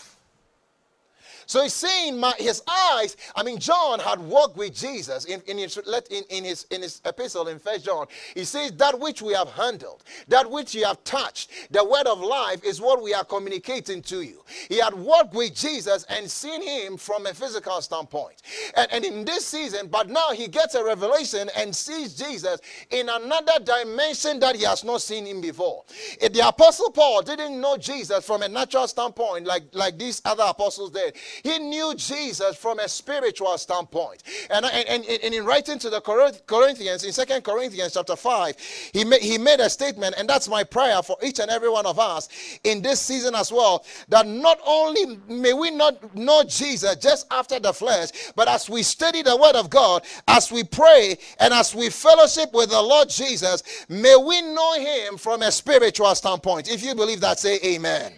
So 1.45 1.63
he's 1.63 1.73
saying 1.73 2.19
my, 2.19 2.33
his 2.37 2.61
eyes, 2.67 3.17
I 3.35 3.43
mean, 3.43 3.59
John 3.59 3.99
had 3.99 4.19
walked 4.19 4.57
with 4.57 4.75
Jesus 4.75 5.25
in, 5.25 5.41
in, 5.47 5.57
his, 5.57 5.77
in, 5.77 6.23
in, 6.29 6.43
his, 6.43 6.65
in 6.71 6.81
his 6.81 7.01
epistle 7.05 7.47
in 7.47 7.59
First 7.59 7.85
John. 7.85 8.07
He 8.33 8.43
says, 8.43 8.71
That 8.73 8.99
which 8.99 9.21
we 9.21 9.33
have 9.33 9.49
handled, 9.49 10.03
that 10.27 10.49
which 10.49 10.73
you 10.73 10.85
have 10.85 11.03
touched, 11.03 11.51
the 11.71 11.83
word 11.83 12.07
of 12.07 12.19
life 12.19 12.63
is 12.63 12.81
what 12.81 13.01
we 13.01 13.13
are 13.13 13.23
communicating 13.23 14.01
to 14.03 14.21
you. 14.21 14.43
He 14.69 14.77
had 14.79 14.93
walked 14.93 15.33
with 15.33 15.55
Jesus 15.55 16.05
and 16.09 16.29
seen 16.29 16.61
him 16.61 16.97
from 16.97 17.25
a 17.25 17.33
physical 17.33 17.81
standpoint. 17.81 18.41
And, 18.75 18.91
and 18.91 19.05
in 19.05 19.25
this 19.25 19.45
season, 19.45 19.87
but 19.87 20.09
now 20.09 20.31
he 20.31 20.47
gets 20.47 20.75
a 20.75 20.83
revelation 20.83 21.49
and 21.55 21.75
sees 21.75 22.15
Jesus 22.15 22.59
in 22.89 23.09
another 23.09 23.63
dimension 23.63 24.39
that 24.39 24.55
he 24.55 24.63
has 24.63 24.83
not 24.83 25.01
seen 25.01 25.25
him 25.25 25.41
before. 25.41 25.83
If 26.21 26.33
the 26.33 26.47
apostle 26.47 26.91
Paul 26.91 27.21
didn't 27.21 27.59
know 27.59 27.77
Jesus 27.77 28.25
from 28.25 28.41
a 28.41 28.47
natural 28.47 28.87
standpoint 28.87 29.45
like, 29.45 29.63
like 29.73 29.97
these 29.97 30.21
other 30.25 30.45
apostles 30.47 30.91
did, 30.91 31.15
He 31.43 31.59
knew 31.59 31.93
Jesus 31.95 32.55
from 32.55 32.79
a 32.79 32.87
spiritual 32.87 33.57
standpoint. 33.57 34.23
And, 34.49 34.65
and, 34.65 35.05
and, 35.05 35.33
in 35.33 35.45
writing 35.45 35.79
to 35.79 35.89
the 35.89 36.01
Corinthians, 36.01 37.03
in 37.03 37.11
Second 37.11 37.43
Corinthians 37.43 37.93
chapter 37.93 38.15
5, 38.15 38.55
he 38.93 39.03
made, 39.03 39.21
he 39.21 39.37
made 39.37 39.59
a 39.59 39.69
statement, 39.69 40.15
and 40.17 40.29
that's 40.29 40.47
my 40.47 40.63
prayer 40.63 41.01
for 41.01 41.17
each 41.23 41.39
and 41.39 41.49
every 41.49 41.69
one 41.69 41.85
of 41.85 41.99
us 41.99 42.29
in 42.63 42.81
this 42.81 43.01
season 43.01 43.35
as 43.35 43.51
well, 43.51 43.85
that 44.09 44.27
not 44.27 44.59
only 44.65 45.19
may 45.27 45.53
we 45.53 45.71
not 45.71 46.15
know 46.15 46.43
Jesus 46.43 46.95
just 46.97 47.27
after 47.31 47.59
the 47.59 47.73
flesh, 47.73 48.09
but 48.35 48.47
as 48.47 48.69
we 48.69 48.83
study 48.83 49.21
the 49.21 49.35
word 49.35 49.55
of 49.55 49.69
God, 49.69 50.03
as 50.27 50.51
we 50.51 50.63
pray, 50.63 51.17
and 51.39 51.53
as 51.53 51.75
we 51.75 51.89
fellowship 51.89 52.53
with 52.53 52.69
the 52.69 52.81
Lord 52.81 53.09
Jesus, 53.09 53.63
may 53.89 54.15
we 54.15 54.41
know 54.41 54.73
him 54.79 55.17
from 55.17 55.41
a 55.41 55.51
spiritual 55.51 56.13
standpoint. 56.15 56.69
If 56.69 56.83
you 56.83 56.95
believe 56.95 57.21
that, 57.21 57.39
say 57.39 57.59
amen. 57.63 58.13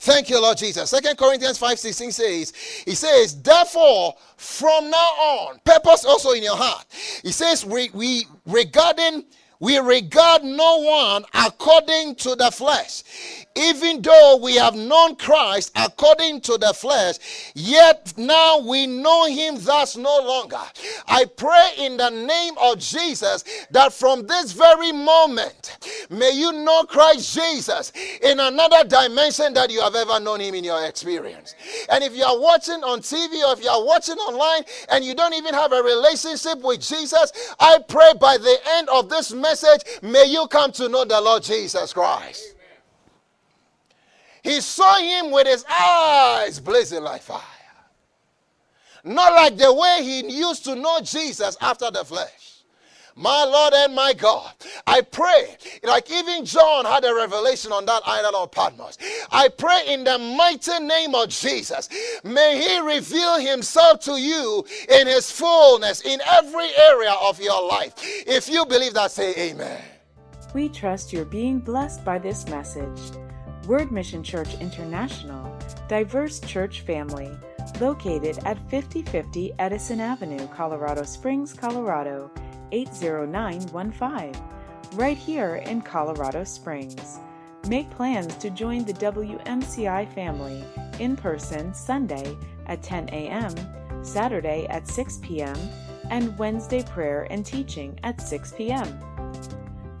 Thank 0.00 0.30
you, 0.30 0.40
Lord 0.40 0.58
Jesus. 0.58 0.90
Second 0.90 1.16
Corinthians 1.18 1.58
5 1.58 1.78
16 1.78 2.12
says, 2.12 2.52
He 2.84 2.94
says, 2.94 3.40
Therefore, 3.40 4.14
from 4.36 4.90
now 4.90 4.96
on, 4.96 5.60
purpose 5.64 6.04
also 6.04 6.32
in 6.32 6.42
your 6.42 6.56
heart. 6.56 6.86
He 7.22 7.32
says, 7.32 7.64
we, 7.64 7.90
we 7.92 8.26
regarding 8.46 9.24
we 9.60 9.78
regard 9.78 10.44
no 10.44 10.78
one 10.78 11.24
according 11.34 12.14
to 12.16 12.36
the 12.36 12.50
flesh. 12.50 13.02
Even 13.58 14.02
though 14.02 14.38
we 14.40 14.54
have 14.54 14.76
known 14.76 15.16
Christ 15.16 15.72
according 15.74 16.42
to 16.42 16.58
the 16.58 16.72
flesh, 16.72 17.16
yet 17.54 18.14
now 18.16 18.58
we 18.60 18.86
know 18.86 19.26
him 19.26 19.56
thus 19.58 19.96
no 19.96 20.20
longer. 20.22 20.60
I 21.08 21.24
pray 21.24 21.72
in 21.78 21.96
the 21.96 22.10
name 22.10 22.54
of 22.60 22.78
Jesus 22.78 23.44
that 23.70 23.92
from 23.92 24.26
this 24.26 24.52
very 24.52 24.92
moment, 24.92 25.76
may 26.08 26.30
you 26.30 26.52
know 26.52 26.84
Christ 26.84 27.34
Jesus 27.34 27.92
in 28.22 28.38
another 28.38 28.84
dimension 28.84 29.54
that 29.54 29.70
you 29.70 29.80
have 29.80 29.96
ever 29.96 30.20
known 30.20 30.40
him 30.40 30.54
in 30.54 30.62
your 30.62 30.86
experience. 30.86 31.56
And 31.90 32.04
if 32.04 32.14
you 32.14 32.22
are 32.22 32.38
watching 32.38 32.84
on 32.84 33.00
TV 33.00 33.44
or 33.44 33.54
if 33.54 33.62
you 33.62 33.70
are 33.70 33.84
watching 33.84 34.18
online 34.18 34.62
and 34.90 35.04
you 35.04 35.14
don't 35.14 35.34
even 35.34 35.54
have 35.54 35.72
a 35.72 35.82
relationship 35.82 36.60
with 36.60 36.80
Jesus, 36.80 37.32
I 37.58 37.78
pray 37.88 38.12
by 38.20 38.38
the 38.38 38.56
end 38.76 38.88
of 38.88 39.08
this 39.08 39.32
message, 39.32 39.82
may 40.02 40.26
you 40.26 40.46
come 40.46 40.70
to 40.72 40.88
know 40.88 41.04
the 41.04 41.20
Lord 41.20 41.42
Jesus 41.42 41.92
Christ. 41.92 42.54
He 44.48 44.62
saw 44.62 44.96
him 44.96 45.30
with 45.30 45.46
his 45.46 45.62
eyes 45.66 46.58
blazing 46.58 47.02
like 47.02 47.20
fire. 47.20 47.42
Not 49.04 49.34
like 49.34 49.58
the 49.58 49.74
way 49.74 49.98
he 50.02 50.26
used 50.26 50.64
to 50.64 50.74
know 50.74 51.00
Jesus 51.02 51.58
after 51.60 51.90
the 51.90 52.02
flesh. 52.02 52.62
My 53.14 53.44
Lord 53.44 53.74
and 53.74 53.94
my 53.94 54.14
God, 54.14 54.50
I 54.86 55.02
pray, 55.02 55.58
like 55.82 56.10
even 56.10 56.46
John 56.46 56.86
had 56.86 57.04
a 57.04 57.14
revelation 57.14 57.72
on 57.72 57.84
that 57.86 58.00
island 58.06 58.34
of 58.36 58.50
Patmos. 58.50 58.96
I 59.30 59.48
pray 59.48 59.92
in 59.92 60.04
the 60.04 60.16
mighty 60.16 60.78
name 60.78 61.14
of 61.14 61.28
Jesus, 61.28 61.90
may 62.24 62.62
He 62.62 62.78
reveal 62.78 63.38
Himself 63.38 64.00
to 64.00 64.12
you 64.12 64.64
in 64.88 65.08
His 65.08 65.30
fullness 65.30 66.00
in 66.06 66.20
every 66.26 66.70
area 66.74 67.12
of 67.20 67.38
your 67.38 67.68
life. 67.68 67.92
If 67.98 68.48
you 68.48 68.64
believe 68.64 68.94
that, 68.94 69.10
say 69.10 69.34
Amen. 69.50 69.82
We 70.54 70.70
trust 70.70 71.12
you're 71.12 71.26
being 71.26 71.58
blessed 71.58 72.02
by 72.02 72.18
this 72.18 72.46
message. 72.46 73.27
Word 73.68 73.92
Mission 73.92 74.22
Church 74.22 74.54
International, 74.60 75.54
diverse 75.88 76.40
church 76.40 76.80
family, 76.80 77.30
located 77.78 78.38
at 78.46 78.58
5050 78.70 79.52
Edison 79.58 80.00
Avenue, 80.00 80.48
Colorado 80.48 81.02
Springs, 81.02 81.52
Colorado 81.52 82.30
80915, 82.72 84.42
right 84.94 85.18
here 85.18 85.56
in 85.56 85.82
Colorado 85.82 86.44
Springs. 86.44 87.18
Make 87.68 87.90
plans 87.90 88.34
to 88.36 88.48
join 88.48 88.86
the 88.86 88.94
WMCI 88.94 90.14
family 90.14 90.64
in 90.98 91.14
person 91.14 91.74
Sunday 91.74 92.38
at 92.68 92.82
10 92.82 93.10
a.m., 93.10 93.54
Saturday 94.02 94.66
at 94.70 94.88
6 94.88 95.18
p.m., 95.22 95.58
and 96.08 96.38
Wednesday 96.38 96.82
prayer 96.84 97.26
and 97.30 97.44
teaching 97.44 98.00
at 98.02 98.18
6 98.18 98.54
p.m. 98.56 98.98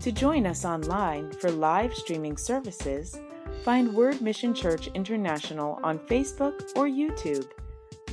To 0.00 0.10
join 0.10 0.46
us 0.46 0.64
online 0.64 1.32
for 1.32 1.50
live 1.50 1.92
streaming 1.92 2.38
services, 2.38 3.18
Find 3.64 3.92
Word 3.92 4.20
Mission 4.20 4.54
Church 4.54 4.86
International 4.94 5.80
on 5.82 5.98
Facebook 5.98 6.60
or 6.76 6.86
YouTube. 6.86 7.48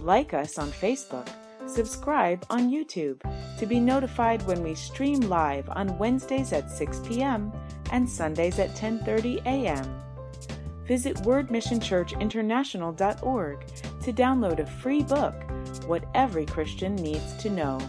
Like 0.02 0.34
us 0.34 0.58
on 0.58 0.72
Facebook. 0.72 1.30
Subscribe 1.68 2.44
on 2.50 2.70
YouTube 2.70 3.22
to 3.58 3.66
be 3.66 3.80
notified 3.80 4.46
when 4.46 4.62
we 4.64 4.75
stream 4.75 5.22
live 5.22 5.70
on 5.70 5.98
Wednesdays 5.98 6.52
at 6.54 6.70
6 6.70 7.00
p.m. 7.06 7.52
and 7.92 8.10
Sundays 8.10 8.60
at 8.60 8.75
10:30 8.75 9.44
a.m. 9.46 10.02
Visit 10.86 11.16
wordmissionchurchinternational.org 11.18 13.66
to 14.04 14.14
download 14.14 14.60
a 14.60 14.66
free 14.66 15.04
book, 15.04 15.36
What 15.88 16.06
Every 16.14 16.46
Christian 16.46 16.96
Needs 16.96 17.36
to 17.38 17.50
Know. 17.50 17.80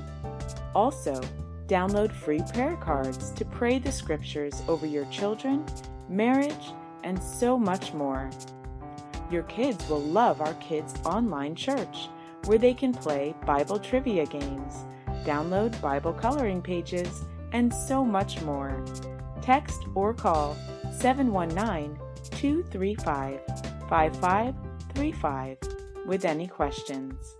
Also, 0.74 1.20
download 1.66 2.10
free 2.12 2.40
prayer 2.54 2.76
cards 2.76 3.32
to 3.32 3.44
pray 3.44 3.78
the 3.78 3.92
scriptures 3.92 4.62
over 4.68 4.86
your 4.86 5.04
children, 5.06 5.66
marriage, 6.08 6.72
and 7.06 7.22
so 7.22 7.56
much 7.56 7.94
more. 7.94 8.28
Your 9.30 9.44
kids 9.44 9.88
will 9.88 10.02
love 10.02 10.40
our 10.40 10.54
kids' 10.54 10.94
online 11.04 11.54
church, 11.54 12.08
where 12.44 12.58
they 12.58 12.74
can 12.74 12.92
play 12.92 13.32
Bible 13.46 13.78
trivia 13.78 14.26
games, 14.26 14.84
download 15.24 15.80
Bible 15.80 16.12
coloring 16.12 16.60
pages, 16.60 17.24
and 17.52 17.72
so 17.72 18.04
much 18.04 18.42
more. 18.42 18.84
Text 19.40 19.84
or 19.94 20.12
call 20.12 20.56
719 20.90 21.96
235 22.24 23.40
5535 23.88 25.58
with 26.06 26.24
any 26.24 26.48
questions. 26.48 27.36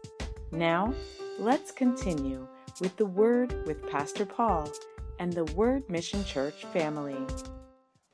Now, 0.53 0.95
let's 1.41 1.73
continue 1.73 2.47
with 2.81 2.97
the 2.97 3.07
Word 3.07 3.67
with 3.67 3.91
Pastor 3.91 4.27
Paul 4.27 4.71
and 5.19 5.33
the 5.33 5.45
Word 5.55 5.91
Mission 5.91 6.25
Church 6.25 6.65
family. 6.67 7.17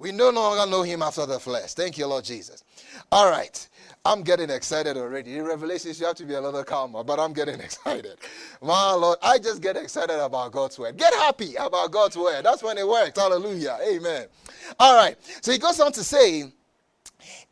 We 0.02 0.10
no 0.10 0.30
longer 0.30 0.68
know 0.68 0.82
him 0.82 1.00
after 1.00 1.26
the 1.26 1.38
flesh. 1.38 1.74
Thank 1.74 1.96
you, 1.96 2.08
Lord 2.08 2.24
Jesus. 2.24 2.64
All 3.12 3.30
right. 3.30 3.68
I'm 4.04 4.22
getting 4.22 4.50
excited 4.50 4.96
already. 4.96 5.38
In 5.38 5.44
Revelations, 5.44 6.00
you 6.00 6.06
have 6.06 6.16
to 6.16 6.24
be 6.24 6.34
a 6.34 6.40
little 6.40 6.64
calmer, 6.64 7.04
but 7.04 7.20
I'm 7.20 7.32
getting 7.32 7.60
excited. 7.60 8.16
My 8.60 8.94
Lord, 8.94 9.18
I 9.22 9.38
just 9.38 9.62
get 9.62 9.76
excited 9.76 10.18
about 10.18 10.50
God's 10.50 10.76
word. 10.76 10.96
Get 10.96 11.14
happy 11.14 11.54
about 11.54 11.92
God's 11.92 12.16
word. 12.16 12.44
That's 12.44 12.64
when 12.64 12.78
it 12.78 12.88
works. 12.88 13.16
Hallelujah. 13.16 13.78
Amen. 13.88 14.26
All 14.80 14.96
right. 14.96 15.16
So 15.40 15.52
he 15.52 15.58
goes 15.58 15.78
on 15.78 15.92
to 15.92 16.02
say, 16.02 16.52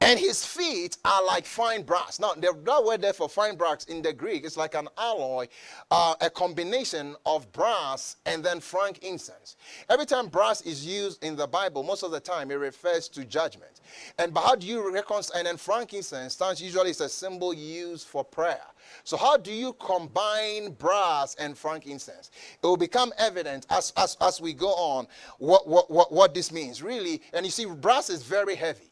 and 0.00 0.18
his 0.18 0.44
feet 0.44 0.96
are 1.04 1.24
like 1.26 1.46
fine 1.46 1.82
brass. 1.82 2.18
Now, 2.20 2.32
that 2.34 2.84
word 2.84 3.02
there 3.02 3.12
for 3.12 3.28
fine 3.28 3.56
brass 3.56 3.84
in 3.84 4.02
the 4.02 4.12
Greek 4.12 4.44
is 4.44 4.56
like 4.56 4.74
an 4.74 4.88
alloy, 4.98 5.48
uh, 5.90 6.14
a 6.20 6.30
combination 6.30 7.16
of 7.26 7.50
brass 7.52 8.16
and 8.26 8.44
then 8.44 8.60
frankincense. 8.60 9.56
Every 9.88 10.06
time 10.06 10.28
brass 10.28 10.60
is 10.62 10.86
used 10.86 11.22
in 11.24 11.36
the 11.36 11.46
Bible, 11.46 11.82
most 11.82 12.02
of 12.02 12.10
the 12.10 12.20
time 12.20 12.50
it 12.50 12.54
refers 12.54 13.08
to 13.10 13.24
judgment. 13.24 13.80
And 14.18 14.32
but 14.32 14.42
how 14.42 14.54
do 14.54 14.66
you 14.66 14.92
reconcile? 14.92 15.38
And 15.38 15.46
then 15.46 15.56
frankincense 15.56 16.34
stands 16.34 16.62
usually 16.62 16.90
is 16.90 17.00
a 17.00 17.08
symbol 17.08 17.52
used 17.52 18.06
for 18.06 18.24
prayer. 18.24 18.62
So 19.04 19.16
how 19.16 19.36
do 19.36 19.52
you 19.52 19.72
combine 19.74 20.72
brass 20.72 21.34
and 21.36 21.56
frankincense? 21.56 22.30
It 22.62 22.66
will 22.66 22.76
become 22.76 23.12
evident 23.18 23.66
as, 23.70 23.92
as, 23.96 24.16
as 24.20 24.40
we 24.40 24.52
go 24.52 24.68
on 24.68 25.06
what, 25.38 25.66
what, 25.68 25.90
what, 25.90 26.12
what 26.12 26.34
this 26.34 26.50
means. 26.52 26.82
Really, 26.82 27.22
and 27.32 27.44
you 27.44 27.52
see, 27.52 27.66
brass 27.66 28.10
is 28.10 28.22
very 28.22 28.54
heavy. 28.54 28.89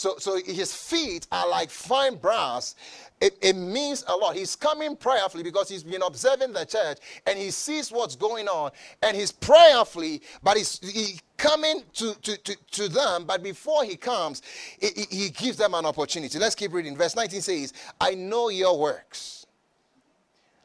So, 0.00 0.14
so 0.16 0.38
his 0.42 0.72
feet 0.72 1.26
are 1.30 1.46
like 1.46 1.68
fine 1.68 2.16
brass. 2.16 2.74
It, 3.20 3.36
it, 3.42 3.54
means 3.54 4.02
a 4.08 4.16
lot. 4.16 4.34
He's 4.34 4.56
coming 4.56 4.96
prayerfully 4.96 5.42
because 5.42 5.68
he's 5.68 5.82
been 5.82 6.00
observing 6.00 6.54
the 6.54 6.64
church 6.64 6.96
and 7.26 7.38
he 7.38 7.50
sees 7.50 7.92
what's 7.92 8.16
going 8.16 8.48
on 8.48 8.70
and 9.02 9.14
he's 9.14 9.30
prayerfully, 9.30 10.22
but 10.42 10.56
he's 10.56 10.78
he 10.78 11.20
coming 11.36 11.82
to, 11.92 12.14
to, 12.22 12.34
to, 12.38 12.56
to 12.70 12.88
them. 12.88 13.26
But 13.26 13.42
before 13.42 13.84
he 13.84 13.94
comes, 13.94 14.40
he, 14.80 15.04
he 15.10 15.28
gives 15.28 15.58
them 15.58 15.74
an 15.74 15.84
opportunity. 15.84 16.38
Let's 16.38 16.54
keep 16.54 16.72
reading. 16.72 16.96
Verse 16.96 17.14
19 17.14 17.42
says, 17.42 17.74
I 18.00 18.14
know 18.14 18.48
your 18.48 18.78
works, 18.78 19.44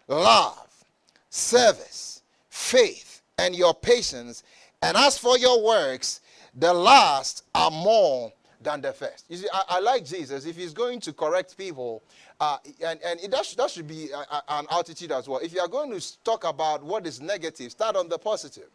love, 0.07 0.85
service, 1.29 2.21
faith, 2.47 3.21
and 3.37 3.53
your 3.53 3.73
patience. 3.73 4.43
And 4.81 4.95
as 4.95 5.17
for 5.17 5.37
your 5.37 5.61
works, 5.61 6.21
the 6.55 6.73
last 6.73 7.43
are 7.53 7.69
more 7.69 8.31
than 8.65 8.81
the 8.81 8.91
first. 8.91 9.25
You 9.29 9.37
see, 9.37 9.47
I, 9.53 9.63
I 9.69 9.79
like 9.79 10.03
Jesus. 10.03 10.45
If 10.45 10.57
he's 10.57 10.73
going 10.73 10.99
to 11.01 11.13
correct 11.13 11.57
people, 11.57 12.03
uh, 12.41 12.57
and, 12.85 12.99
and 13.05 13.19
it, 13.21 13.31
that, 13.31 13.45
should, 13.45 13.57
that 13.59 13.69
should 13.69 13.87
be 13.87 14.09
a, 14.11 14.17
a, 14.17 14.43
an 14.49 14.65
attitude 14.71 15.11
as 15.11 15.29
well. 15.29 15.39
If 15.39 15.53
you 15.53 15.61
are 15.61 15.67
going 15.69 15.97
to 15.97 16.23
talk 16.23 16.43
about 16.43 16.83
what 16.83 17.07
is 17.07 17.21
negative, 17.21 17.71
start 17.71 17.95
on 17.95 18.09
the 18.09 18.17
positive. 18.17 18.69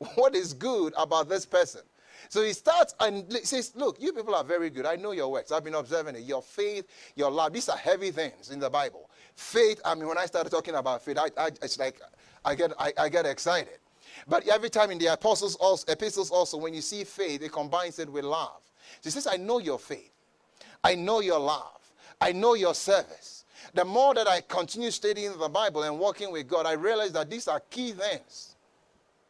What 0.14 0.34
is 0.34 0.54
good 0.54 0.94
about 0.96 1.28
this 1.28 1.44
person? 1.44 1.82
So 2.30 2.42
he 2.42 2.54
starts 2.54 2.94
and 3.00 3.30
says, 3.44 3.72
Look, 3.74 4.00
you 4.00 4.12
people 4.12 4.34
are 4.34 4.44
very 4.44 4.70
good. 4.70 4.86
I 4.86 4.96
know 4.96 5.12
your 5.12 5.30
works. 5.30 5.52
I've 5.52 5.64
been 5.64 5.74
observing 5.74 6.16
it. 6.16 6.22
Your 6.22 6.42
faith, 6.42 6.86
your 7.16 7.30
love. 7.30 7.52
These 7.52 7.68
are 7.68 7.76
heavy 7.76 8.10
things 8.10 8.50
in 8.50 8.60
the 8.60 8.70
Bible. 8.70 9.10
Faith, 9.34 9.80
I 9.84 9.94
mean, 9.94 10.08
when 10.08 10.16
I 10.16 10.26
started 10.26 10.50
talking 10.50 10.74
about 10.74 11.02
faith, 11.02 11.18
I, 11.18 11.30
I, 11.36 11.46
it's 11.62 11.78
like 11.78 12.00
I 12.44 12.54
get, 12.54 12.72
I, 12.78 12.92
I 12.98 13.08
get 13.08 13.26
excited. 13.26 13.78
But 14.26 14.48
every 14.48 14.70
time 14.70 14.90
in 14.90 14.98
the 14.98 15.06
apostles 15.06 15.54
also, 15.56 15.90
epistles 15.90 16.30
also, 16.30 16.56
when 16.56 16.72
you 16.72 16.80
see 16.80 17.04
faith, 17.04 17.42
it 17.42 17.52
combines 17.52 17.98
it 17.98 18.10
with 18.10 18.24
love. 18.24 18.60
He 19.02 19.10
says, 19.10 19.26
I 19.26 19.36
know 19.36 19.58
your 19.58 19.78
faith. 19.78 20.12
I 20.82 20.94
know 20.94 21.20
your 21.20 21.38
love. 21.38 21.80
I 22.20 22.32
know 22.32 22.54
your 22.54 22.74
service. 22.74 23.44
The 23.74 23.84
more 23.84 24.14
that 24.14 24.28
I 24.28 24.40
continue 24.40 24.90
studying 24.90 25.38
the 25.38 25.48
Bible 25.48 25.82
and 25.84 25.98
working 25.98 26.32
with 26.32 26.48
God, 26.48 26.66
I 26.66 26.72
realize 26.72 27.12
that 27.12 27.30
these 27.30 27.48
are 27.48 27.60
key 27.70 27.92
things 27.92 28.56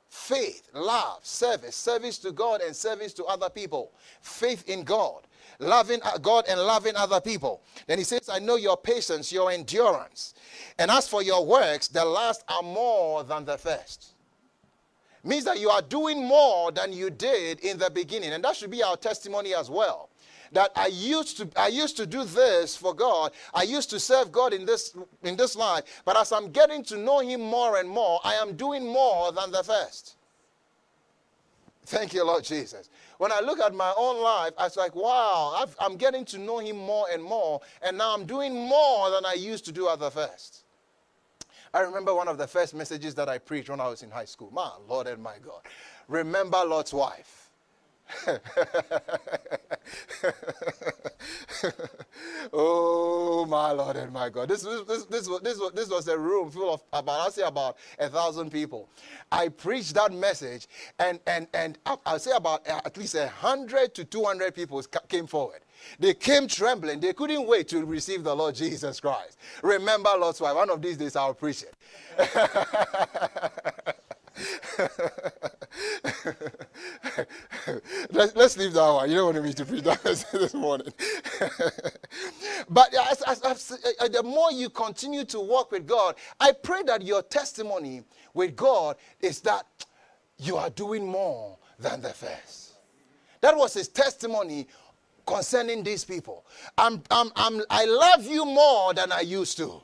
faith, 0.09 0.69
love, 0.75 1.25
service, 1.25 1.77
service 1.77 2.19
to 2.19 2.33
God 2.33 2.61
and 2.61 2.75
service 2.75 3.13
to 3.15 3.25
other 3.27 3.49
people, 3.49 3.93
faith 4.21 4.69
in 4.69 4.83
God, 4.83 5.23
loving 5.61 6.01
uh, 6.03 6.19
God 6.19 6.47
and 6.49 6.61
loving 6.61 6.97
other 6.97 7.21
people. 7.21 7.63
Then 7.87 7.99
he 7.99 8.05
says, 8.05 8.29
I 8.29 8.41
know 8.41 8.57
your 8.57 8.77
patience, 8.77 9.33
your 9.33 9.53
endurance. 9.53 10.35
And 10.79 10.91
as 10.91 11.09
for 11.09 11.23
your 11.23 11.47
works, 11.47 11.87
the 11.89 12.05
last 12.05 12.45
are 12.49 12.63
more 12.63 13.23
than 13.23 13.45
the 13.45 13.57
first. 13.57 14.15
Means 15.23 15.45
that 15.45 15.61
you 15.61 15.69
are 15.69 15.83
doing 15.83 16.25
more 16.25 16.73
than 16.73 16.93
you 16.93 17.11
did 17.11 17.61
in 17.61 17.79
the 17.79 17.91
beginning. 17.91 18.33
And 18.33 18.43
that 18.45 18.57
should 18.57 18.71
be 18.71 18.83
our 18.83 18.97
testimony 18.97 19.55
as 19.55 19.69
well 19.69 20.11
that 20.53 20.73
I 20.75 20.89
used 20.89 21.37
to 21.39 21.49
I 21.57 21.69
used 21.69 21.97
to 21.99 22.07
do 22.07 22.25
this 22.25 22.77
for 22.77 22.95
God. 22.95 23.33
I 23.55 23.63
used 23.63 23.91
to 23.91 24.01
serve 24.01 24.33
God 24.33 24.53
in 24.53 24.65
this 24.65 24.97
in 25.23 25.37
this 25.37 25.57
life, 25.57 26.03
but 26.05 26.19
as 26.19 26.33
I'm 26.33 26.51
getting 26.51 26.83
to 26.85 26.99
know 26.99 27.21
him 27.21 27.41
more 27.41 27.79
and 27.79 27.89
more, 27.89 28.21
I 28.25 28.35
am 28.35 28.57
doing 28.57 28.87
more 28.87 29.33
than 29.33 29.53
the 29.53 29.63
first. 29.63 30.17
Thank 31.87 32.15
you, 32.15 32.25
Lord 32.25 32.45
Jesus. 32.45 32.89
When 33.19 33.33
I 33.33 33.41
look 33.41 33.59
at 33.59 33.75
my 33.75 33.93
own 33.97 34.23
life, 34.23 34.53
I 34.57 34.65
was 34.65 34.77
like, 34.77 34.95
wow, 34.95 35.67
i 35.81 35.85
am 35.85 35.97
getting 35.97 36.25
to 36.27 36.39
know 36.39 36.59
him 36.59 36.77
more 36.77 37.07
and 37.13 37.23
more, 37.23 37.61
and 37.83 37.99
now 37.99 38.15
I'm 38.15 38.27
doing 38.27 38.55
more 38.55 39.11
than 39.11 39.27
I 39.27 39.35
used 39.35 39.65
to 39.67 39.73
do 39.73 39.89
at 39.89 39.99
the 39.99 40.11
first. 40.11 40.63
I 41.73 41.81
remember 41.81 42.15
one 42.15 42.29
of 42.29 42.39
the 42.39 42.47
first 42.47 42.75
messages 42.75 43.15
that 43.15 43.29
I 43.29 43.39
preached 43.39 43.71
when 43.71 43.81
I 43.81 43.89
was 43.89 44.03
in 44.03 44.11
high 44.11 44.25
school. 44.25 44.51
My 44.53 44.71
Lord 44.89 45.07
and 45.07 45.23
my 45.23 45.37
God. 45.45 45.63
Remember 46.09 46.65
Lot's 46.65 46.93
wife. 46.93 47.51
oh 52.53 53.47
my 53.49 53.71
Lord 53.71 53.97
and 53.97 54.13
my 54.13 54.29
God! 54.29 54.49
This 54.49 54.63
this 54.63 54.83
this 54.83 55.05
this 55.05 55.29
was, 55.29 55.41
this 55.43 55.59
was, 55.59 55.73
this 55.73 55.89
was 55.89 56.09
a 56.09 56.19
room 56.19 56.51
full 56.51 56.75
of 56.75 56.83
about 56.93 57.29
I 57.29 57.31
say 57.31 57.43
about 57.43 57.77
a 58.01 58.09
thousand 58.09 58.51
people. 58.51 58.89
I 59.31 59.49
preached 59.49 59.95
that 59.95 60.13
message, 60.13 60.67
and 60.99 61.21
and 61.27 61.47
and 61.55 61.79
I'll 62.05 62.19
say 62.19 62.33
about 62.35 62.67
at 62.67 62.97
least 62.97 63.15
a 63.15 63.29
hundred 63.29 63.95
to 63.95 64.05
two 64.05 64.25
hundred 64.25 64.57
people 64.57 64.83
came 65.09 65.29
forward. 65.29 65.61
They 65.99 66.15
came 66.15 66.49
trembling. 66.49 67.01
They 67.01 67.13
couldn't 67.13 67.47
wait 67.47 67.69
to 67.69 67.85
receive 67.85 68.25
the 68.25 68.35
Lord 68.35 68.55
Jesus 68.55 69.01
Christ. 69.01 69.39
Remember 69.63 70.11
Lot's 70.19 70.41
wife. 70.41 70.57
One 70.57 70.71
of 70.71 70.81
these 70.83 70.97
days 70.97 71.17
I'll 71.17 71.35
preach 71.35 71.63
it. 71.63 71.75
let's, 78.11 78.35
let's 78.35 78.57
leave 78.57 78.73
that 78.73 78.91
one. 78.91 79.11
You 79.11 79.17
don't 79.17 79.35
want 79.35 79.45
me 79.45 79.53
to 79.53 79.65
preach 79.65 79.83
that 79.85 80.03
this 80.33 80.55
morning. 80.55 80.93
but 82.69 82.95
as, 82.95 83.23
as, 83.23 83.43
as, 83.43 83.97
uh, 84.01 84.09
the 84.09 84.23
more 84.23 84.53
you 84.53 84.71
continue 84.71 85.25
to 85.27 85.41
walk 85.41 85.73
with 85.73 85.87
God, 85.87 86.15
I 86.39 86.53
pray 86.53 86.83
that 86.85 87.03
your 87.03 87.23
testimony 87.23 88.03
with 88.35 88.57
God 88.57 88.97
is 89.21 89.41
that 89.41 89.67
you 90.39 90.57
are 90.57 90.71
doing 90.71 91.07
more 91.07 91.59
than 91.79 92.01
the 92.01 92.11
first. 92.11 92.75
That 93.41 93.57
was 93.57 93.75
his 93.75 93.89
testimony 93.89 94.67
concerning 95.31 95.83
these 95.85 96.05
people. 96.05 96.45
I'm, 96.77 97.03
I'm, 97.11 97.31
I'm, 97.37 97.63
I 97.71 97.85
love 97.85 98.27
you 98.27 98.45
more 98.45 98.93
than 98.93 99.13
I 99.13 99.21
used 99.21 99.57
to. 99.59 99.81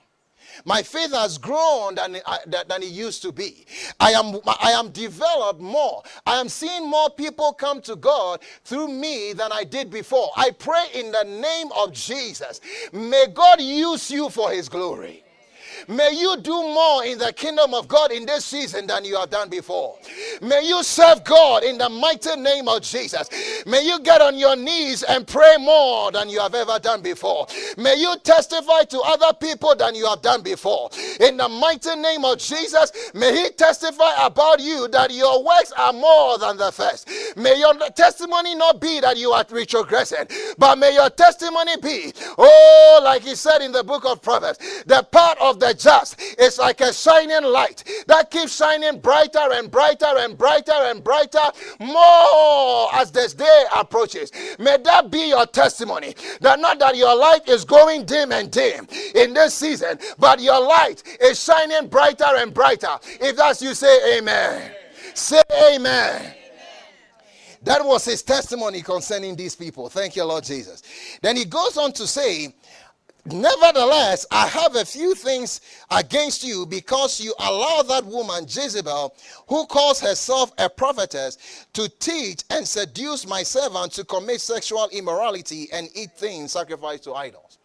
My 0.65 0.83
faith 0.83 1.13
has 1.13 1.39
grown 1.39 1.97
than, 1.97 2.19
than 2.47 2.83
it 2.83 2.91
used 2.91 3.23
to 3.23 3.33
be. 3.33 3.67
I 4.01 4.13
am, 4.13 4.41
I 4.47 4.73
am 4.73 4.91
developed 4.91 5.61
more. 5.61 6.03
I 6.27 6.41
am 6.41 6.49
seeing 6.49 6.89
more 6.89 7.11
people 7.11 7.53
come 7.53 7.81
to 7.83 7.97
God 7.97 8.41
through 8.65 8.89
me 8.89 9.33
than 9.35 9.53
I 9.53 9.65
did 9.65 9.91
before. 9.91 10.31
I 10.37 10.51
pray 10.51 10.87
in 10.95 11.13
the 11.13 11.25
name 11.25 11.69
of 11.77 11.93
Jesus. 11.93 12.61
May 12.93 13.27
God 13.33 13.61
use 13.61 14.11
you 14.11 14.31
for 14.31 14.51
his 14.51 14.69
glory. 14.69 15.26
May 15.89 16.13
you 16.13 16.37
do 16.39 16.53
more 16.53 17.05
in 17.05 17.19
the 17.19 17.33
kingdom 17.33 17.75
of 17.75 17.89
God 17.89 18.11
in 18.13 18.27
this 18.27 18.45
season 18.45 18.87
than 18.87 19.05
you 19.05 19.17
have 19.17 19.31
done 19.31 19.49
before. 19.49 19.99
May 20.43 20.67
you 20.67 20.83
serve 20.83 21.25
God 21.25 21.65
in 21.65 21.79
the 21.79 21.89
mighty 21.89 22.35
name 22.37 22.69
of 22.69 22.83
Jesus. 22.83 23.29
May 23.67 23.85
you 23.87 24.01
get 24.01 24.21
on 24.21 24.37
your 24.37 24.57
knees 24.57 25.03
and 25.03 25.27
pray 25.27 25.57
more 25.59 26.11
than 26.13 26.29
you 26.29 26.41
have 26.41 26.55
ever 26.55 26.79
done 26.79 27.03
before. 27.03 27.47
May 27.77 27.97
you 27.97 28.17
testify 28.23 28.85
to 28.85 29.01
other 29.01 29.33
people 29.39 29.75
than 29.75 29.95
you 29.95 30.07
have 30.07 30.23
done 30.23 30.43
before. 30.43 30.91
In 31.21 31.37
the 31.37 31.49
mighty 31.49 31.95
name 31.97 32.25
of 32.25 32.39
Jesus, 32.39 32.93
may 33.15 33.45
He 33.45 33.51
testify 33.51 34.13
about 34.25 34.61
you 34.61 34.89
that 34.89 35.13
your 35.13 35.45
works 35.45 35.73
are 35.73 35.93
more 35.93 36.39
than 36.39 36.57
the 36.57 36.73
first. 36.73 37.09
May 37.37 37.59
your 37.59 37.75
testimony 37.91 38.55
not 38.55 38.81
be 38.81 39.01
that 39.01 39.17
you 39.17 39.33
are 39.33 39.45
retrogressing, 39.45 40.31
but 40.59 40.79
may 40.79 40.95
your 40.95 41.11
testimony 41.11 41.77
be, 41.79 42.13
oh, 42.39 43.01
like 43.05 43.23
He 43.23 43.35
said 43.35 43.63
in 43.63 43.73
the 43.73 43.85
book 43.85 44.05
of 44.05 44.23
Proverbs, 44.23 44.59
the 44.87 45.03
part 45.11 45.39
of 45.41 45.61
the 45.61 45.66
just 45.75 46.17
It's 46.39 46.59
like 46.59 46.81
a 46.81 46.93
shining 46.93 47.45
light 47.45 47.85
that 48.07 48.31
keeps 48.31 48.57
shining 48.57 49.01
brighter 49.01 49.53
and 49.53 49.71
brighter 49.71 50.13
and 50.19 50.37
brighter 50.37 50.73
and 50.73 51.03
brighter 51.03 51.51
more 51.81 52.95
as 52.95 53.11
this 53.11 53.35
day 53.35 53.65
approaches. 53.75 54.31
May 54.59 54.77
that 54.85 55.11
be 55.11 55.29
your 55.29 55.47
testimony. 55.47 56.15
That 56.41 56.61
not 56.61 56.79
that 56.79 56.97
your 56.97 57.17
light 57.17 57.49
is 57.49 57.65
going 57.65 58.05
dim 58.05 58.33
and 58.33 58.51
dim 58.51 58.87
in 59.15 59.35
this 59.35 59.55
season, 59.55 59.99
but 60.19 60.41
your 60.41 60.61
light 60.61 61.03
is 61.21 61.43
shining 61.43 61.89
brighter 61.89 62.37
and 62.37 62.53
brighter. 62.53 62.99
If 63.21 63.37
that's 63.37 63.63
you, 63.63 63.75
say 63.75 64.19
amen. 64.19 64.55
amen. 64.55 64.73
Say 65.15 65.43
amen. 65.75 66.21
amen. 66.21 66.35
That 67.67 67.85
was 67.85 68.05
his 68.05 68.23
testimony 68.23 68.81
concerning 68.81 69.35
these 69.35 69.57
people. 69.57 69.89
Thank 69.89 70.15
you, 70.15 70.25
Lord 70.25 70.45
Jesus. 70.45 70.83
Then 71.21 71.37
he 71.37 71.45
goes 71.45 71.77
on 71.77 71.93
to 71.95 72.07
say, 72.07 72.55
Nevertheless, 73.33 74.25
I 74.31 74.47
have 74.47 74.77
a 74.77 74.85
few 74.85 75.15
things 75.15 75.61
against 75.91 76.45
you 76.45 76.65
because 76.65 77.21
you 77.21 77.35
allow 77.41 77.83
that 77.83 78.05
woman 78.05 78.45
Jezebel, 78.45 79.15
who 79.49 79.67
calls 79.67 80.01
herself 80.01 80.53
a 80.59 80.69
prophetess, 80.69 81.67
to 81.73 81.89
teach 81.99 82.45
and 82.51 82.67
seduce 82.67 83.27
my 83.27 83.43
servant 83.43 83.93
to 83.93 84.05
commit 84.05 84.41
sexual 84.41 84.89
immorality 84.93 85.69
and 85.73 85.89
eat 85.95 86.13
things 86.13 86.53
sacrificed 86.53 87.05
to 87.05 87.15
idols. 87.15 87.59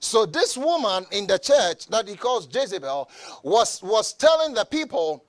So 0.00 0.24
this 0.24 0.56
woman 0.56 1.04
in 1.10 1.26
the 1.26 1.38
church 1.38 1.88
that 1.88 2.08
he 2.08 2.14
calls 2.14 2.48
Jezebel 2.52 3.10
was, 3.42 3.82
was 3.82 4.12
telling 4.12 4.54
the 4.54 4.64
people 4.64 5.24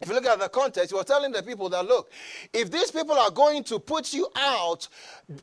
if 0.00 0.08
you 0.08 0.14
look 0.14 0.26
at 0.26 0.38
the 0.38 0.48
context, 0.48 0.90
he 0.90 0.94
was 0.94 1.06
telling 1.06 1.32
the 1.32 1.42
people 1.42 1.68
that 1.70 1.84
look, 1.84 2.12
if 2.52 2.70
these 2.70 2.92
people 2.92 3.16
are 3.16 3.32
going 3.32 3.64
to 3.64 3.80
put 3.80 4.14
you 4.14 4.28
out 4.36 4.86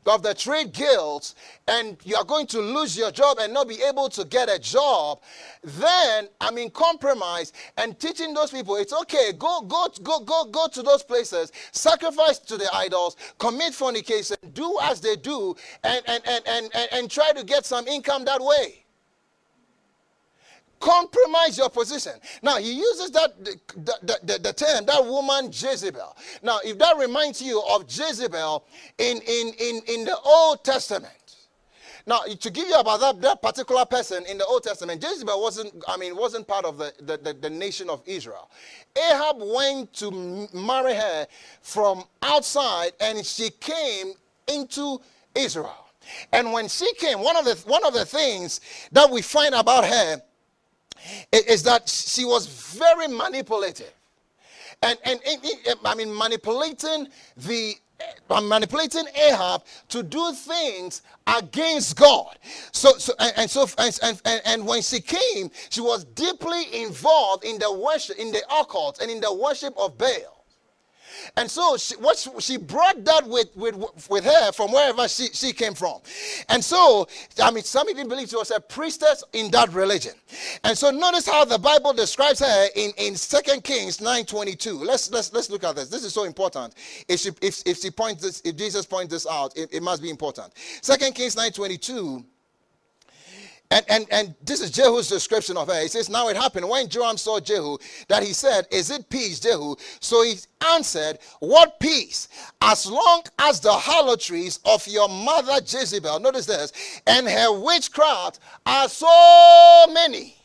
of 0.06 0.22
the 0.22 0.32
trade 0.32 0.72
guilds 0.72 1.34
and 1.68 1.98
you 2.04 2.16
are 2.16 2.24
going 2.24 2.46
to 2.46 2.60
lose 2.60 2.96
your 2.96 3.10
job 3.10 3.36
and 3.38 3.52
not 3.52 3.68
be 3.68 3.82
able 3.82 4.08
to 4.08 4.24
get 4.24 4.48
a 4.48 4.58
job, 4.58 5.20
then 5.62 6.28
I'm 6.40 6.56
in 6.56 6.70
compromise 6.70 7.52
and 7.76 8.00
teaching 8.00 8.32
those 8.32 8.50
people 8.50 8.76
it's 8.76 8.94
okay, 8.94 9.32
go, 9.38 9.60
go, 9.60 9.88
go, 10.02 10.20
go, 10.20 10.46
go 10.46 10.68
to 10.68 10.82
those 10.82 11.02
places, 11.02 11.52
sacrifice 11.72 12.38
to 12.38 12.56
the 12.56 12.74
idols, 12.74 13.16
commit 13.38 13.74
fornication, 13.74 14.36
do 14.54 14.78
as 14.82 15.02
they 15.02 15.16
do, 15.16 15.54
and 15.84 16.02
and 16.06 16.22
and 16.26 16.42
and, 16.46 16.70
and, 16.74 16.88
and 16.92 17.10
try 17.10 17.32
to 17.32 17.44
get 17.44 17.66
some 17.66 17.86
income 17.86 18.24
that 18.24 18.40
way 18.40 18.85
compromise 20.80 21.58
your 21.58 21.70
position. 21.70 22.12
Now, 22.42 22.58
he 22.58 22.72
uses 22.72 23.10
that 23.12 23.44
the, 23.44 23.56
the, 23.76 24.18
the, 24.22 24.38
the, 24.38 24.52
term, 24.52 24.86
that 24.86 25.04
woman 25.04 25.46
Jezebel. 25.46 26.16
Now, 26.42 26.60
if 26.64 26.78
that 26.78 26.96
reminds 26.96 27.40
you 27.42 27.62
of 27.70 27.84
Jezebel 27.84 28.64
in, 28.98 29.18
in, 29.18 29.52
in, 29.58 29.80
in 29.88 30.04
the 30.04 30.16
Old 30.24 30.64
Testament. 30.64 31.12
Now, 32.08 32.20
to 32.20 32.50
give 32.50 32.68
you 32.68 32.74
about 32.74 33.00
that, 33.00 33.20
that 33.22 33.42
particular 33.42 33.84
person 33.84 34.24
in 34.26 34.38
the 34.38 34.46
Old 34.46 34.62
Testament, 34.62 35.02
Jezebel 35.02 35.40
wasn't, 35.42 35.72
I 35.88 35.96
mean, 35.96 36.14
wasn't 36.14 36.46
part 36.46 36.64
of 36.64 36.78
the, 36.78 36.92
the, 37.00 37.16
the, 37.16 37.32
the 37.32 37.50
nation 37.50 37.90
of 37.90 38.00
Israel. 38.06 38.48
Ahab 38.96 39.36
went 39.40 39.92
to 39.94 40.48
marry 40.54 40.94
her 40.94 41.26
from 41.62 42.04
outside, 42.22 42.92
and 43.00 43.26
she 43.26 43.50
came 43.50 44.12
into 44.46 45.00
Israel. 45.34 45.86
And 46.32 46.52
when 46.52 46.68
she 46.68 46.92
came, 46.94 47.20
one 47.20 47.36
of 47.36 47.44
the 47.44 47.56
one 47.66 47.84
of 47.84 47.92
the 47.92 48.04
things 48.04 48.60
that 48.92 49.10
we 49.10 49.22
find 49.22 49.54
about 49.56 49.84
her 49.84 50.22
is 51.32 51.62
that 51.64 51.88
she 51.88 52.24
was 52.24 52.46
very 52.46 53.08
manipulative. 53.08 53.92
And, 54.82 54.98
and, 55.04 55.20
and 55.26 55.40
I 55.84 55.94
mean, 55.94 56.14
manipulating 56.14 57.08
the 57.36 57.74
uh, 58.28 58.40
manipulating 58.42 59.06
Ahab 59.14 59.62
to 59.88 60.02
do 60.02 60.32
things 60.32 61.00
against 61.26 61.96
God. 61.96 62.38
So, 62.72 62.92
so 62.98 63.14
and, 63.18 63.32
and 63.36 63.50
so 63.50 63.66
and, 63.78 64.20
and, 64.24 64.42
and 64.44 64.66
when 64.66 64.82
she 64.82 65.00
came, 65.00 65.50
she 65.70 65.80
was 65.80 66.04
deeply 66.04 66.82
involved 66.82 67.44
in 67.44 67.58
the 67.58 67.72
worship, 67.72 68.18
in 68.18 68.32
the 68.32 68.42
occult, 68.52 69.00
and 69.00 69.10
in 69.10 69.20
the 69.20 69.32
worship 69.32 69.72
of 69.78 69.96
Baal. 69.96 70.35
And 71.36 71.50
so 71.50 71.76
she, 71.76 71.96
what 71.96 72.16
she, 72.38 72.56
brought 72.56 73.04
that 73.04 73.26
with, 73.26 73.54
with, 73.56 73.76
with 74.08 74.24
her 74.24 74.52
from 74.52 74.72
wherever 74.72 75.06
she, 75.08 75.26
she 75.32 75.52
came 75.52 75.74
from. 75.74 76.00
And 76.48 76.64
so, 76.64 77.06
I 77.42 77.50
mean, 77.50 77.64
some 77.64 77.88
even 77.90 78.08
believe 78.08 78.28
she 78.28 78.36
was 78.36 78.50
a 78.50 78.60
priestess 78.60 79.22
in 79.32 79.50
that 79.50 79.72
religion. 79.72 80.12
And 80.64 80.76
so 80.76 80.90
notice 80.90 81.26
how 81.26 81.44
the 81.44 81.58
Bible 81.58 81.92
describes 81.92 82.40
her 82.40 82.66
in, 82.74 82.92
in 82.98 83.14
2 83.14 83.60
Kings 83.62 83.98
9.22. 83.98 84.84
Let's, 84.84 85.10
let's, 85.10 85.32
let's 85.32 85.50
look 85.50 85.64
at 85.64 85.76
this. 85.76 85.88
This 85.88 86.04
is 86.04 86.12
so 86.12 86.24
important. 86.24 86.74
If 87.08 87.20
she, 87.20 87.30
if, 87.42 87.62
if 87.66 87.78
she 87.78 87.90
points 87.90 88.22
this, 88.22 88.40
if 88.44 88.56
Jesus 88.56 88.86
points 88.86 89.12
this 89.12 89.26
out, 89.26 89.56
it, 89.56 89.72
it 89.72 89.82
must 89.82 90.02
be 90.02 90.10
important. 90.10 90.52
2 90.82 91.12
Kings 91.12 91.36
9.22 91.36 92.24
And, 93.70 93.84
and, 93.88 94.06
and 94.12 94.34
this 94.44 94.60
is 94.60 94.70
Jehu's 94.70 95.08
description 95.08 95.56
of 95.56 95.68
her. 95.68 95.80
He 95.82 95.88
says, 95.88 96.08
Now 96.08 96.28
it 96.28 96.36
happened 96.36 96.68
when 96.68 96.88
Joram 96.88 97.16
saw 97.16 97.40
Jehu 97.40 97.78
that 98.08 98.22
he 98.22 98.32
said, 98.32 98.66
Is 98.70 98.90
it 98.90 99.08
peace, 99.08 99.40
Jehu? 99.40 99.74
So 100.00 100.22
he 100.22 100.36
answered, 100.72 101.18
What 101.40 101.80
peace? 101.80 102.28
As 102.62 102.86
long 102.86 103.22
as 103.38 103.60
the 103.60 103.72
harlotries 103.72 104.60
of 104.64 104.86
your 104.86 105.08
mother 105.08 105.56
Jezebel, 105.66 106.20
notice 106.20 106.46
this, 106.46 106.72
and 107.06 107.26
her 107.26 107.58
witchcraft 107.60 108.38
are 108.64 108.88
so 108.88 109.86
many. 109.92 110.36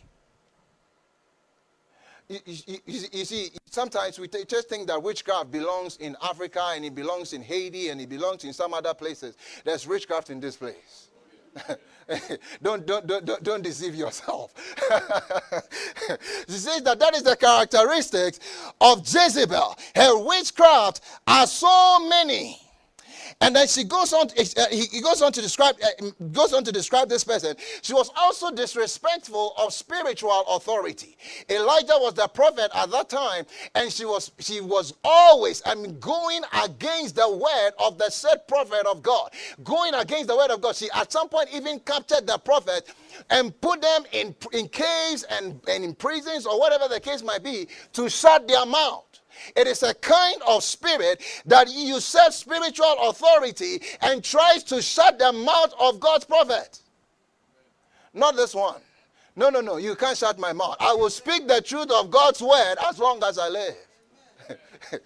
You, 2.27 2.39
you, 2.45 2.77
you, 2.86 2.99
you 3.12 3.25
see, 3.25 3.49
sometimes 3.69 4.17
we 4.17 4.29
t- 4.29 4.45
just 4.47 4.69
think 4.69 4.88
that 4.88 5.03
witchcraft 5.03 5.51
belongs 5.51 5.97
in 5.97 6.15
Africa 6.23 6.71
and 6.73 6.86
it 6.86 6.95
belongs 6.95 7.34
in 7.34 7.41
Haiti 7.43 7.89
and 7.89 7.99
it 7.99 8.07
belongs 8.07 8.45
in 8.45 8.53
some 8.53 8.73
other 8.73 8.93
places. 8.93 9.36
There's 9.65 9.86
witchcraft 9.86 10.29
in 10.29 10.39
this 10.39 10.55
place. 10.55 11.11
don't, 12.62 12.86
don't, 12.86 13.08
don't, 13.08 13.44
don't 13.44 13.64
deceive 13.64 13.96
yourself. 13.96 14.54
she 16.48 16.58
says 16.58 16.82
that 16.84 17.00
that 17.00 17.16
is 17.16 17.24
the 17.24 17.36
characteristics 17.36 18.40
of 18.80 19.00
Jezebel. 19.00 19.78
Her 19.96 20.18
witchcraft 20.24 21.02
are 21.28 21.48
so 21.48 22.08
many 22.08 22.60
and 23.41 23.56
then 23.56 23.67
she 23.67 23.84
goes 23.84 24.13
on. 24.13 24.27
Uh, 24.58 24.65
he 24.71 25.01
goes 25.01 25.21
on 25.21 25.34
to 25.34 25.41
describe. 25.41 25.75
Uh, 25.84 26.12
goes 26.32 26.54
on 26.54 26.63
to 26.63 26.71
describe 26.71 27.10
this 27.10 27.23
person. 27.23 27.56
She 27.82 27.93
was 27.93 28.12
also 28.17 28.51
disrespectful 28.51 29.54
of 29.58 29.73
spiritual 29.73 30.45
authority. 30.49 31.17
Elijah 31.49 31.95
was 31.97 32.13
the 32.15 32.27
prophet 32.27 32.71
at 32.75 32.91
that 32.91 33.10
time, 33.10 33.45
and 33.75 33.91
she 33.91 34.06
was 34.06 34.32
she 34.39 34.62
was 34.62 34.93
always 35.04 35.62
I 35.65 35.75
mean 35.75 35.99
going 35.99 36.43
against 36.63 37.15
the 37.15 37.30
word 37.30 37.71
of 37.80 37.97
the 37.97 38.10
said 38.12 38.47
prophet 38.47 38.86
of 38.88 39.04
God, 39.04 39.32
going 39.63 39.93
against 39.95 40.27
the 40.27 40.38
word 40.38 40.51
of 40.51 40.62
God. 40.62 40.75
She 40.75 40.89
at 40.95 41.12
some 41.12 41.30
point 41.30 41.49
even 41.54 41.80
captured 41.82 42.27
the 42.27 42.38
prophet 42.38 42.88
and 43.30 43.60
put 43.62 43.82
them 43.82 44.04
in 44.12 44.36
in 44.54 44.67
caves 44.69 45.23
and, 45.23 45.60
and 45.67 45.84
in 45.84 45.95
prisons 45.95 46.45
or 46.45 46.60
whatever 46.60 46.88
the 46.88 46.99
case 46.99 47.23
might 47.23 47.43
be 47.43 47.67
to 47.93 48.10
shut 48.10 48.47
their 48.47 48.65
mouth. 48.65 49.06
It 49.56 49.67
is 49.67 49.84
a 49.84 49.93
kind 49.93 50.41
of 50.47 50.63
spirit 50.63 51.21
that 51.45 51.69
usurps 51.69 52.38
spiritual 52.38 52.95
authority 53.01 53.82
and 54.01 54.23
tries 54.23 54.63
to 54.65 54.82
shut 54.82 55.19
the 55.19 55.32
mouth 55.32 55.73
of 55.80 55.99
God's 55.99 56.25
prophet. 56.25 56.80
Not 58.13 58.36
this 58.36 58.54
one. 58.54 58.82
No, 59.36 59.49
no, 59.49 59.62
no. 59.62 59.77
You 59.77 59.95
can't 59.95 60.17
shut 60.17 60.38
my 60.38 60.54
mouth. 60.54 60.75
I 60.80 60.93
will 60.93 61.10
speak 61.10 61.47
the 61.47 61.62
truth 61.62 61.91
of 61.91 62.12
God's 62.12 62.41
word 62.41 62.75
as 62.88 62.99
long 62.99 63.23
as 63.23 63.38
I 63.38 63.47
live. 63.47 63.75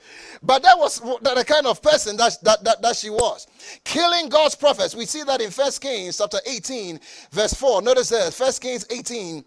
but 0.43 0.63
that 0.63 0.77
was 0.77 0.99
the 0.99 1.43
kind 1.47 1.67
of 1.67 1.81
person 1.81 2.17
that, 2.17 2.37
that, 2.43 2.63
that, 2.63 2.81
that, 2.81 2.95
she 2.95 3.09
was. 3.09 3.47
Killing 3.83 4.29
God's 4.29 4.55
prophets. 4.55 4.95
We 4.95 5.05
see 5.05 5.23
that 5.23 5.41
in 5.41 5.51
First 5.51 5.81
Kings 5.81 6.17
chapter 6.17 6.39
18, 6.45 6.99
verse 7.31 7.53
4. 7.53 7.81
Notice 7.81 8.09
this. 8.09 8.37
First 8.37 8.61
Kings 8.61 8.85
18, 8.89 9.43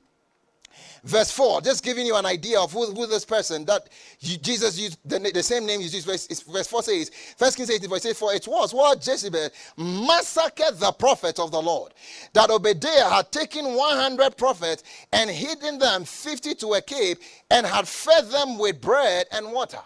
verse 1.09 1.31
4, 1.31 1.63
just 1.63 1.83
giving 1.83 2.07
you 2.07 2.17
an 2.17 2.27
idea 2.27 2.61
of 2.61 2.73
who, 2.73 2.87
who 2.93 3.07
this 3.07 3.25
person 3.25 3.65
that 3.65 3.89
Jesus 4.21 4.79
used, 4.79 4.99
the, 5.05 5.19
the 5.19 5.43
same 5.43 5.65
name 5.65 5.81
you 5.81 5.89
used, 5.89 6.07
verse, 6.07 6.27
verse 6.43 6.67
4 6.67 6.83
says, 6.83 7.11
1 7.39 7.53
Kings 7.53 7.71
18, 7.71 7.89
verse 7.89 8.07
8, 8.07 8.17
for 8.17 8.35
it 8.35 8.47
was 8.47 8.75
while 8.75 8.95
Jezebel 8.95 9.49
massacred 9.77 10.79
the 10.79 10.93
prophet 10.93 11.39
of 11.39 11.51
the 11.51 11.61
Lord, 11.61 11.95
that 12.35 12.51
Obadiah 12.51 13.09
had 13.09 13.33
taken 13.33 13.65
100 13.75 14.37
prophets 14.37 14.83
and 15.13 15.31
hidden 15.31 15.79
them 15.79 16.05
50 16.05 16.55
to 16.57 16.75
a 16.75 16.83
cave 16.83 17.19
and 17.51 17.67
had 17.67 17.89
fed 17.89 18.27
them 18.27 18.59
with 18.59 18.81
bread 18.81 19.27
and 19.33 19.51
water. 19.51 19.81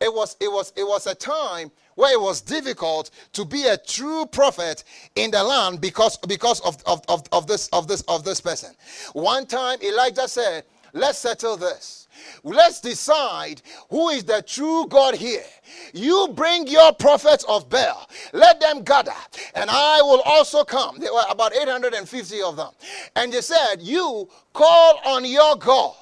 It 0.00 0.12
was, 0.12 0.36
it 0.40 0.50
was, 0.50 0.72
it 0.76 0.84
was 0.84 1.06
a 1.06 1.14
time 1.14 1.70
where 1.98 2.12
it 2.12 2.20
was 2.20 2.40
difficult 2.40 3.10
to 3.32 3.44
be 3.44 3.64
a 3.64 3.76
true 3.76 4.24
prophet 4.24 4.84
in 5.16 5.32
the 5.32 5.42
land 5.42 5.80
because, 5.80 6.16
because 6.28 6.60
of, 6.60 6.80
of, 6.86 7.02
of, 7.08 7.24
of, 7.32 7.48
this, 7.48 7.66
of, 7.72 7.88
this, 7.88 8.02
of 8.02 8.22
this 8.22 8.40
person. 8.40 8.72
One 9.14 9.46
time, 9.46 9.80
Elijah 9.82 10.28
said, 10.28 10.62
Let's 10.92 11.18
settle 11.18 11.56
this. 11.56 12.06
Let's 12.44 12.80
decide 12.80 13.62
who 13.90 14.10
is 14.10 14.22
the 14.24 14.42
true 14.46 14.86
God 14.88 15.16
here. 15.16 15.44
You 15.92 16.28
bring 16.34 16.68
your 16.68 16.92
prophets 16.92 17.44
of 17.48 17.68
Baal, 17.68 18.08
let 18.32 18.60
them 18.60 18.84
gather, 18.84 19.12
and 19.54 19.68
I 19.68 20.00
will 20.00 20.22
also 20.22 20.64
come. 20.64 20.98
There 20.98 21.12
were 21.12 21.24
about 21.28 21.54
850 21.54 22.42
of 22.42 22.56
them. 22.56 22.70
And 23.16 23.32
they 23.32 23.40
said, 23.40 23.82
You 23.82 24.28
call 24.54 25.00
on 25.04 25.24
your 25.24 25.56
God 25.56 25.94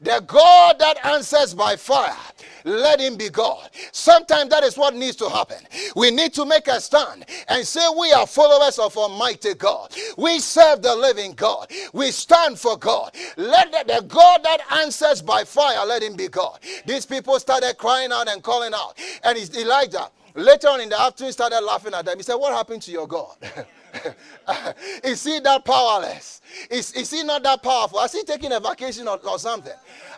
the 0.00 0.22
God 0.26 0.78
that 0.78 1.04
answers 1.04 1.54
by 1.54 1.76
fire, 1.76 2.16
let 2.64 3.00
him 3.00 3.16
be 3.16 3.28
God. 3.28 3.70
Sometimes 3.92 4.50
that 4.50 4.64
is 4.64 4.76
what 4.76 4.94
needs 4.94 5.16
to 5.16 5.28
happen. 5.28 5.58
We 5.94 6.10
need 6.10 6.32
to 6.34 6.44
make 6.46 6.66
a 6.68 6.80
stand 6.80 7.26
and 7.48 7.66
say, 7.66 7.86
We 7.98 8.12
are 8.12 8.26
followers 8.26 8.78
of 8.78 8.96
Almighty 8.96 9.54
God. 9.54 9.94
We 10.16 10.38
serve 10.38 10.82
the 10.82 10.94
living 10.94 11.32
God. 11.34 11.70
We 11.92 12.10
stand 12.10 12.58
for 12.58 12.76
God. 12.78 13.14
Let 13.36 13.70
the, 13.70 13.94
the 13.94 14.06
God 14.06 14.42
that 14.44 14.60
answers 14.72 15.22
by 15.22 15.44
fire, 15.44 15.84
let 15.86 16.02
him 16.02 16.16
be 16.16 16.28
God. 16.28 16.58
These 16.86 17.06
people 17.06 17.38
started 17.38 17.76
crying 17.78 18.12
out 18.12 18.28
and 18.28 18.42
calling 18.42 18.72
out. 18.74 18.98
And 19.24 19.36
it's 19.36 19.56
Elijah, 19.56 20.08
later 20.34 20.68
on 20.68 20.80
in 20.80 20.88
the 20.88 21.00
afternoon, 21.00 21.32
started 21.32 21.60
laughing 21.60 21.94
at 21.94 22.04
them. 22.04 22.16
He 22.16 22.22
said, 22.22 22.36
What 22.36 22.54
happened 22.54 22.82
to 22.82 22.90
your 22.90 23.06
God? 23.06 23.36
is 25.04 25.24
he 25.24 25.38
that 25.40 25.64
powerless? 25.64 26.33
Is, 26.70 26.92
is 26.92 27.10
he 27.10 27.22
not 27.22 27.42
that 27.42 27.62
powerful? 27.62 28.00
Is 28.00 28.12
he 28.12 28.22
taking 28.24 28.52
a 28.52 28.60
vacation 28.60 29.08
or, 29.08 29.18
or 29.28 29.38
something? 29.38 29.72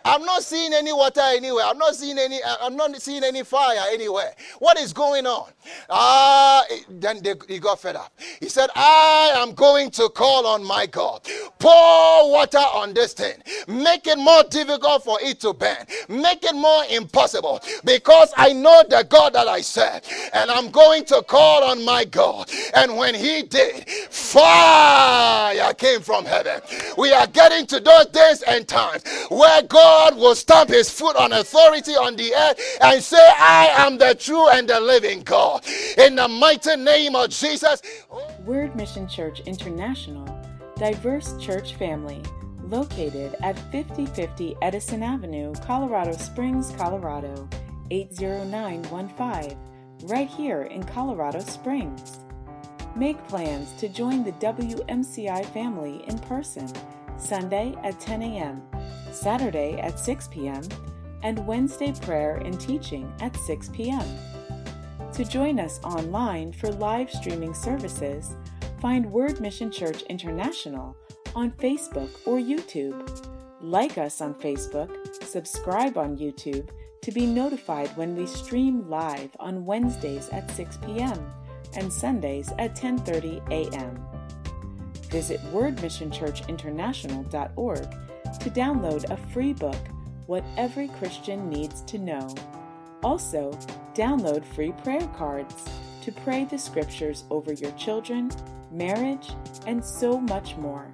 I'm 0.06 0.24
not 0.24 0.44
seeing 0.44 0.72
any 0.72 0.92
water 0.92 1.20
anywhere. 1.20 1.64
I'm 1.66 1.78
not 1.78 1.96
seeing 1.96 2.16
any. 2.16 2.38
I'm 2.62 2.76
not 2.76 2.94
seeing 3.02 3.24
any 3.24 3.42
fire 3.42 3.80
anywhere. 3.90 4.34
What 4.60 4.78
is 4.78 4.92
going 4.92 5.26
on? 5.26 5.50
Ah, 5.90 6.64
then 6.88 7.20
they, 7.24 7.34
he 7.48 7.58
got 7.58 7.80
fed 7.80 7.96
up. 7.96 8.12
He 8.38 8.48
said, 8.48 8.70
"I 8.76 9.32
am 9.36 9.52
going 9.54 9.90
to 9.92 10.08
call 10.10 10.46
on 10.46 10.62
my 10.62 10.86
God. 10.86 11.22
Pour 11.58 12.30
water 12.30 12.58
on 12.58 12.94
this 12.94 13.14
thing. 13.14 13.34
Make 13.66 14.06
it 14.06 14.16
more 14.16 14.44
difficult 14.44 15.02
for 15.02 15.18
it 15.20 15.40
to 15.40 15.52
burn. 15.52 15.84
Make 16.08 16.44
it 16.44 16.54
more 16.54 16.84
impossible 16.88 17.60
because 17.84 18.32
I 18.36 18.52
know 18.52 18.84
the 18.88 19.04
God 19.08 19.32
that 19.32 19.48
I 19.48 19.60
serve, 19.60 20.02
and 20.32 20.52
I'm 20.52 20.70
going 20.70 21.04
to 21.06 21.22
call 21.22 21.64
on 21.64 21.84
my 21.84 22.04
God. 22.04 22.48
And 22.74 22.96
when 22.96 23.16
He 23.16 23.42
did, 23.42 23.88
fire 23.88 25.74
came 25.74 26.00
from 26.00 26.26
heaven. 26.26 26.35
We 26.98 27.12
are 27.12 27.26
getting 27.26 27.66
to 27.66 27.80
those 27.80 28.06
days 28.06 28.42
and 28.42 28.66
times 28.66 29.02
where 29.28 29.62
God 29.62 30.16
will 30.16 30.34
stamp 30.34 30.70
his 30.70 30.90
foot 30.90 31.16
on 31.16 31.32
authority 31.32 31.92
on 31.92 32.16
the 32.16 32.34
earth 32.34 32.60
and 32.80 33.02
say, 33.02 33.16
I 33.38 33.68
am 33.76 33.98
the 33.98 34.14
true 34.14 34.48
and 34.48 34.68
the 34.68 34.80
living 34.80 35.22
God. 35.22 35.64
In 35.98 36.16
the 36.16 36.28
mighty 36.28 36.76
name 36.76 37.14
of 37.14 37.30
Jesus. 37.30 37.82
Word 38.44 38.76
Mission 38.76 39.08
Church 39.08 39.40
International, 39.40 40.26
diverse 40.76 41.36
church 41.38 41.74
family, 41.74 42.22
located 42.64 43.36
at 43.42 43.58
5050 43.72 44.56
Edison 44.62 45.02
Avenue, 45.02 45.54
Colorado 45.64 46.12
Springs, 46.12 46.72
Colorado, 46.76 47.48
80915, 47.90 49.58
right 50.04 50.28
here 50.28 50.62
in 50.62 50.82
Colorado 50.82 51.40
Springs. 51.40 52.18
Make 52.96 53.22
plans 53.28 53.72
to 53.72 53.90
join 53.90 54.24
the 54.24 54.32
WMCI 54.32 55.44
family 55.52 56.02
in 56.08 56.18
person 56.20 56.72
Sunday 57.18 57.74
at 57.84 58.00
10 58.00 58.22
a.m., 58.22 58.62
Saturday 59.12 59.78
at 59.80 59.98
6 59.98 60.28
p.m., 60.28 60.62
and 61.22 61.46
Wednesday 61.46 61.92
prayer 61.92 62.36
and 62.36 62.58
teaching 62.58 63.12
at 63.20 63.36
6 63.36 63.68
p.m. 63.74 64.06
To 65.12 65.24
join 65.26 65.60
us 65.60 65.78
online 65.84 66.52
for 66.52 66.72
live 66.72 67.10
streaming 67.10 67.52
services, 67.52 68.34
find 68.80 69.04
Word 69.04 69.42
Mission 69.42 69.70
Church 69.70 70.00
International 70.04 70.96
on 71.34 71.50
Facebook 71.50 72.08
or 72.24 72.38
YouTube. 72.38 73.26
Like 73.60 73.98
us 73.98 74.22
on 74.22 74.32
Facebook, 74.36 75.22
subscribe 75.22 75.98
on 75.98 76.16
YouTube 76.16 76.70
to 77.02 77.12
be 77.12 77.26
notified 77.26 77.94
when 77.98 78.16
we 78.16 78.26
stream 78.26 78.88
live 78.88 79.30
on 79.38 79.66
Wednesdays 79.66 80.30
at 80.30 80.50
6 80.50 80.78
p.m 80.78 81.34
and 81.76 81.92
Sundays 81.92 82.50
at 82.58 82.74
10:30 82.74 83.40
a.m. 83.50 84.02
Visit 85.10 85.40
wordmissionchurchinternational.org 85.52 87.90
to 88.40 88.50
download 88.50 89.08
a 89.10 89.16
free 89.32 89.52
book, 89.52 89.78
What 90.26 90.42
Every 90.56 90.88
Christian 90.88 91.48
Needs 91.48 91.82
to 91.82 91.98
Know. 91.98 92.34
Also, 93.02 93.52
download 93.94 94.44
free 94.44 94.72
prayer 94.82 95.06
cards 95.16 95.64
to 96.02 96.10
pray 96.12 96.44
the 96.44 96.58
scriptures 96.58 97.24
over 97.30 97.52
your 97.52 97.70
children, 97.72 98.30
marriage, 98.70 99.30
and 99.66 99.84
so 99.84 100.20
much 100.20 100.56
more. 100.56 100.88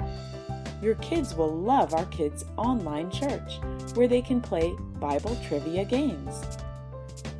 Your 0.83 0.95
kids 0.97 1.35
will 1.35 1.55
love 1.55 1.95
our 1.95 2.07
kids' 2.07 2.45
online 2.57 3.11
church, 3.11 3.61
where 3.95 4.09
they 4.09 4.23
can 4.23 4.40
play 4.40 4.75
Bible 4.99 5.37
trivia 5.47 5.85
games 5.85 6.42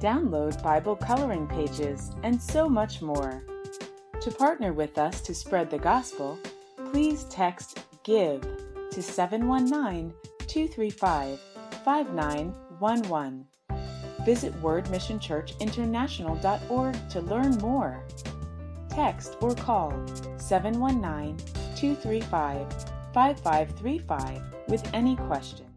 download 0.03 0.63
Bible 0.63 0.97
coloring 0.97 1.47
pages, 1.47 2.11
and 2.25 2.43
so 2.43 2.69
much 2.69 3.01
more. 3.01 3.41
To 4.21 4.33
partner 4.33 4.73
with 4.73 4.99
us 4.99 5.21
to 5.23 5.33
spread 5.35 5.71
the 5.71 5.79
gospel, 5.79 6.39
please 6.91 7.23
text 7.25 7.85
GIVE 8.03 8.43
to 8.91 9.03
719 9.03 10.13
235 10.49 11.39
5911. 11.85 13.47
Visit 14.25 14.53
wordmissionchurchinternational.org 14.63 17.11
to 17.11 17.21
learn 17.21 17.57
more. 17.59 18.03
Text 18.89 19.37
or 19.41 19.55
call 19.55 19.93
719 20.37 21.37
235 21.77 22.73
5535 23.15 24.43
with 24.69 24.89
any 24.93 25.15
questions. 25.17 25.72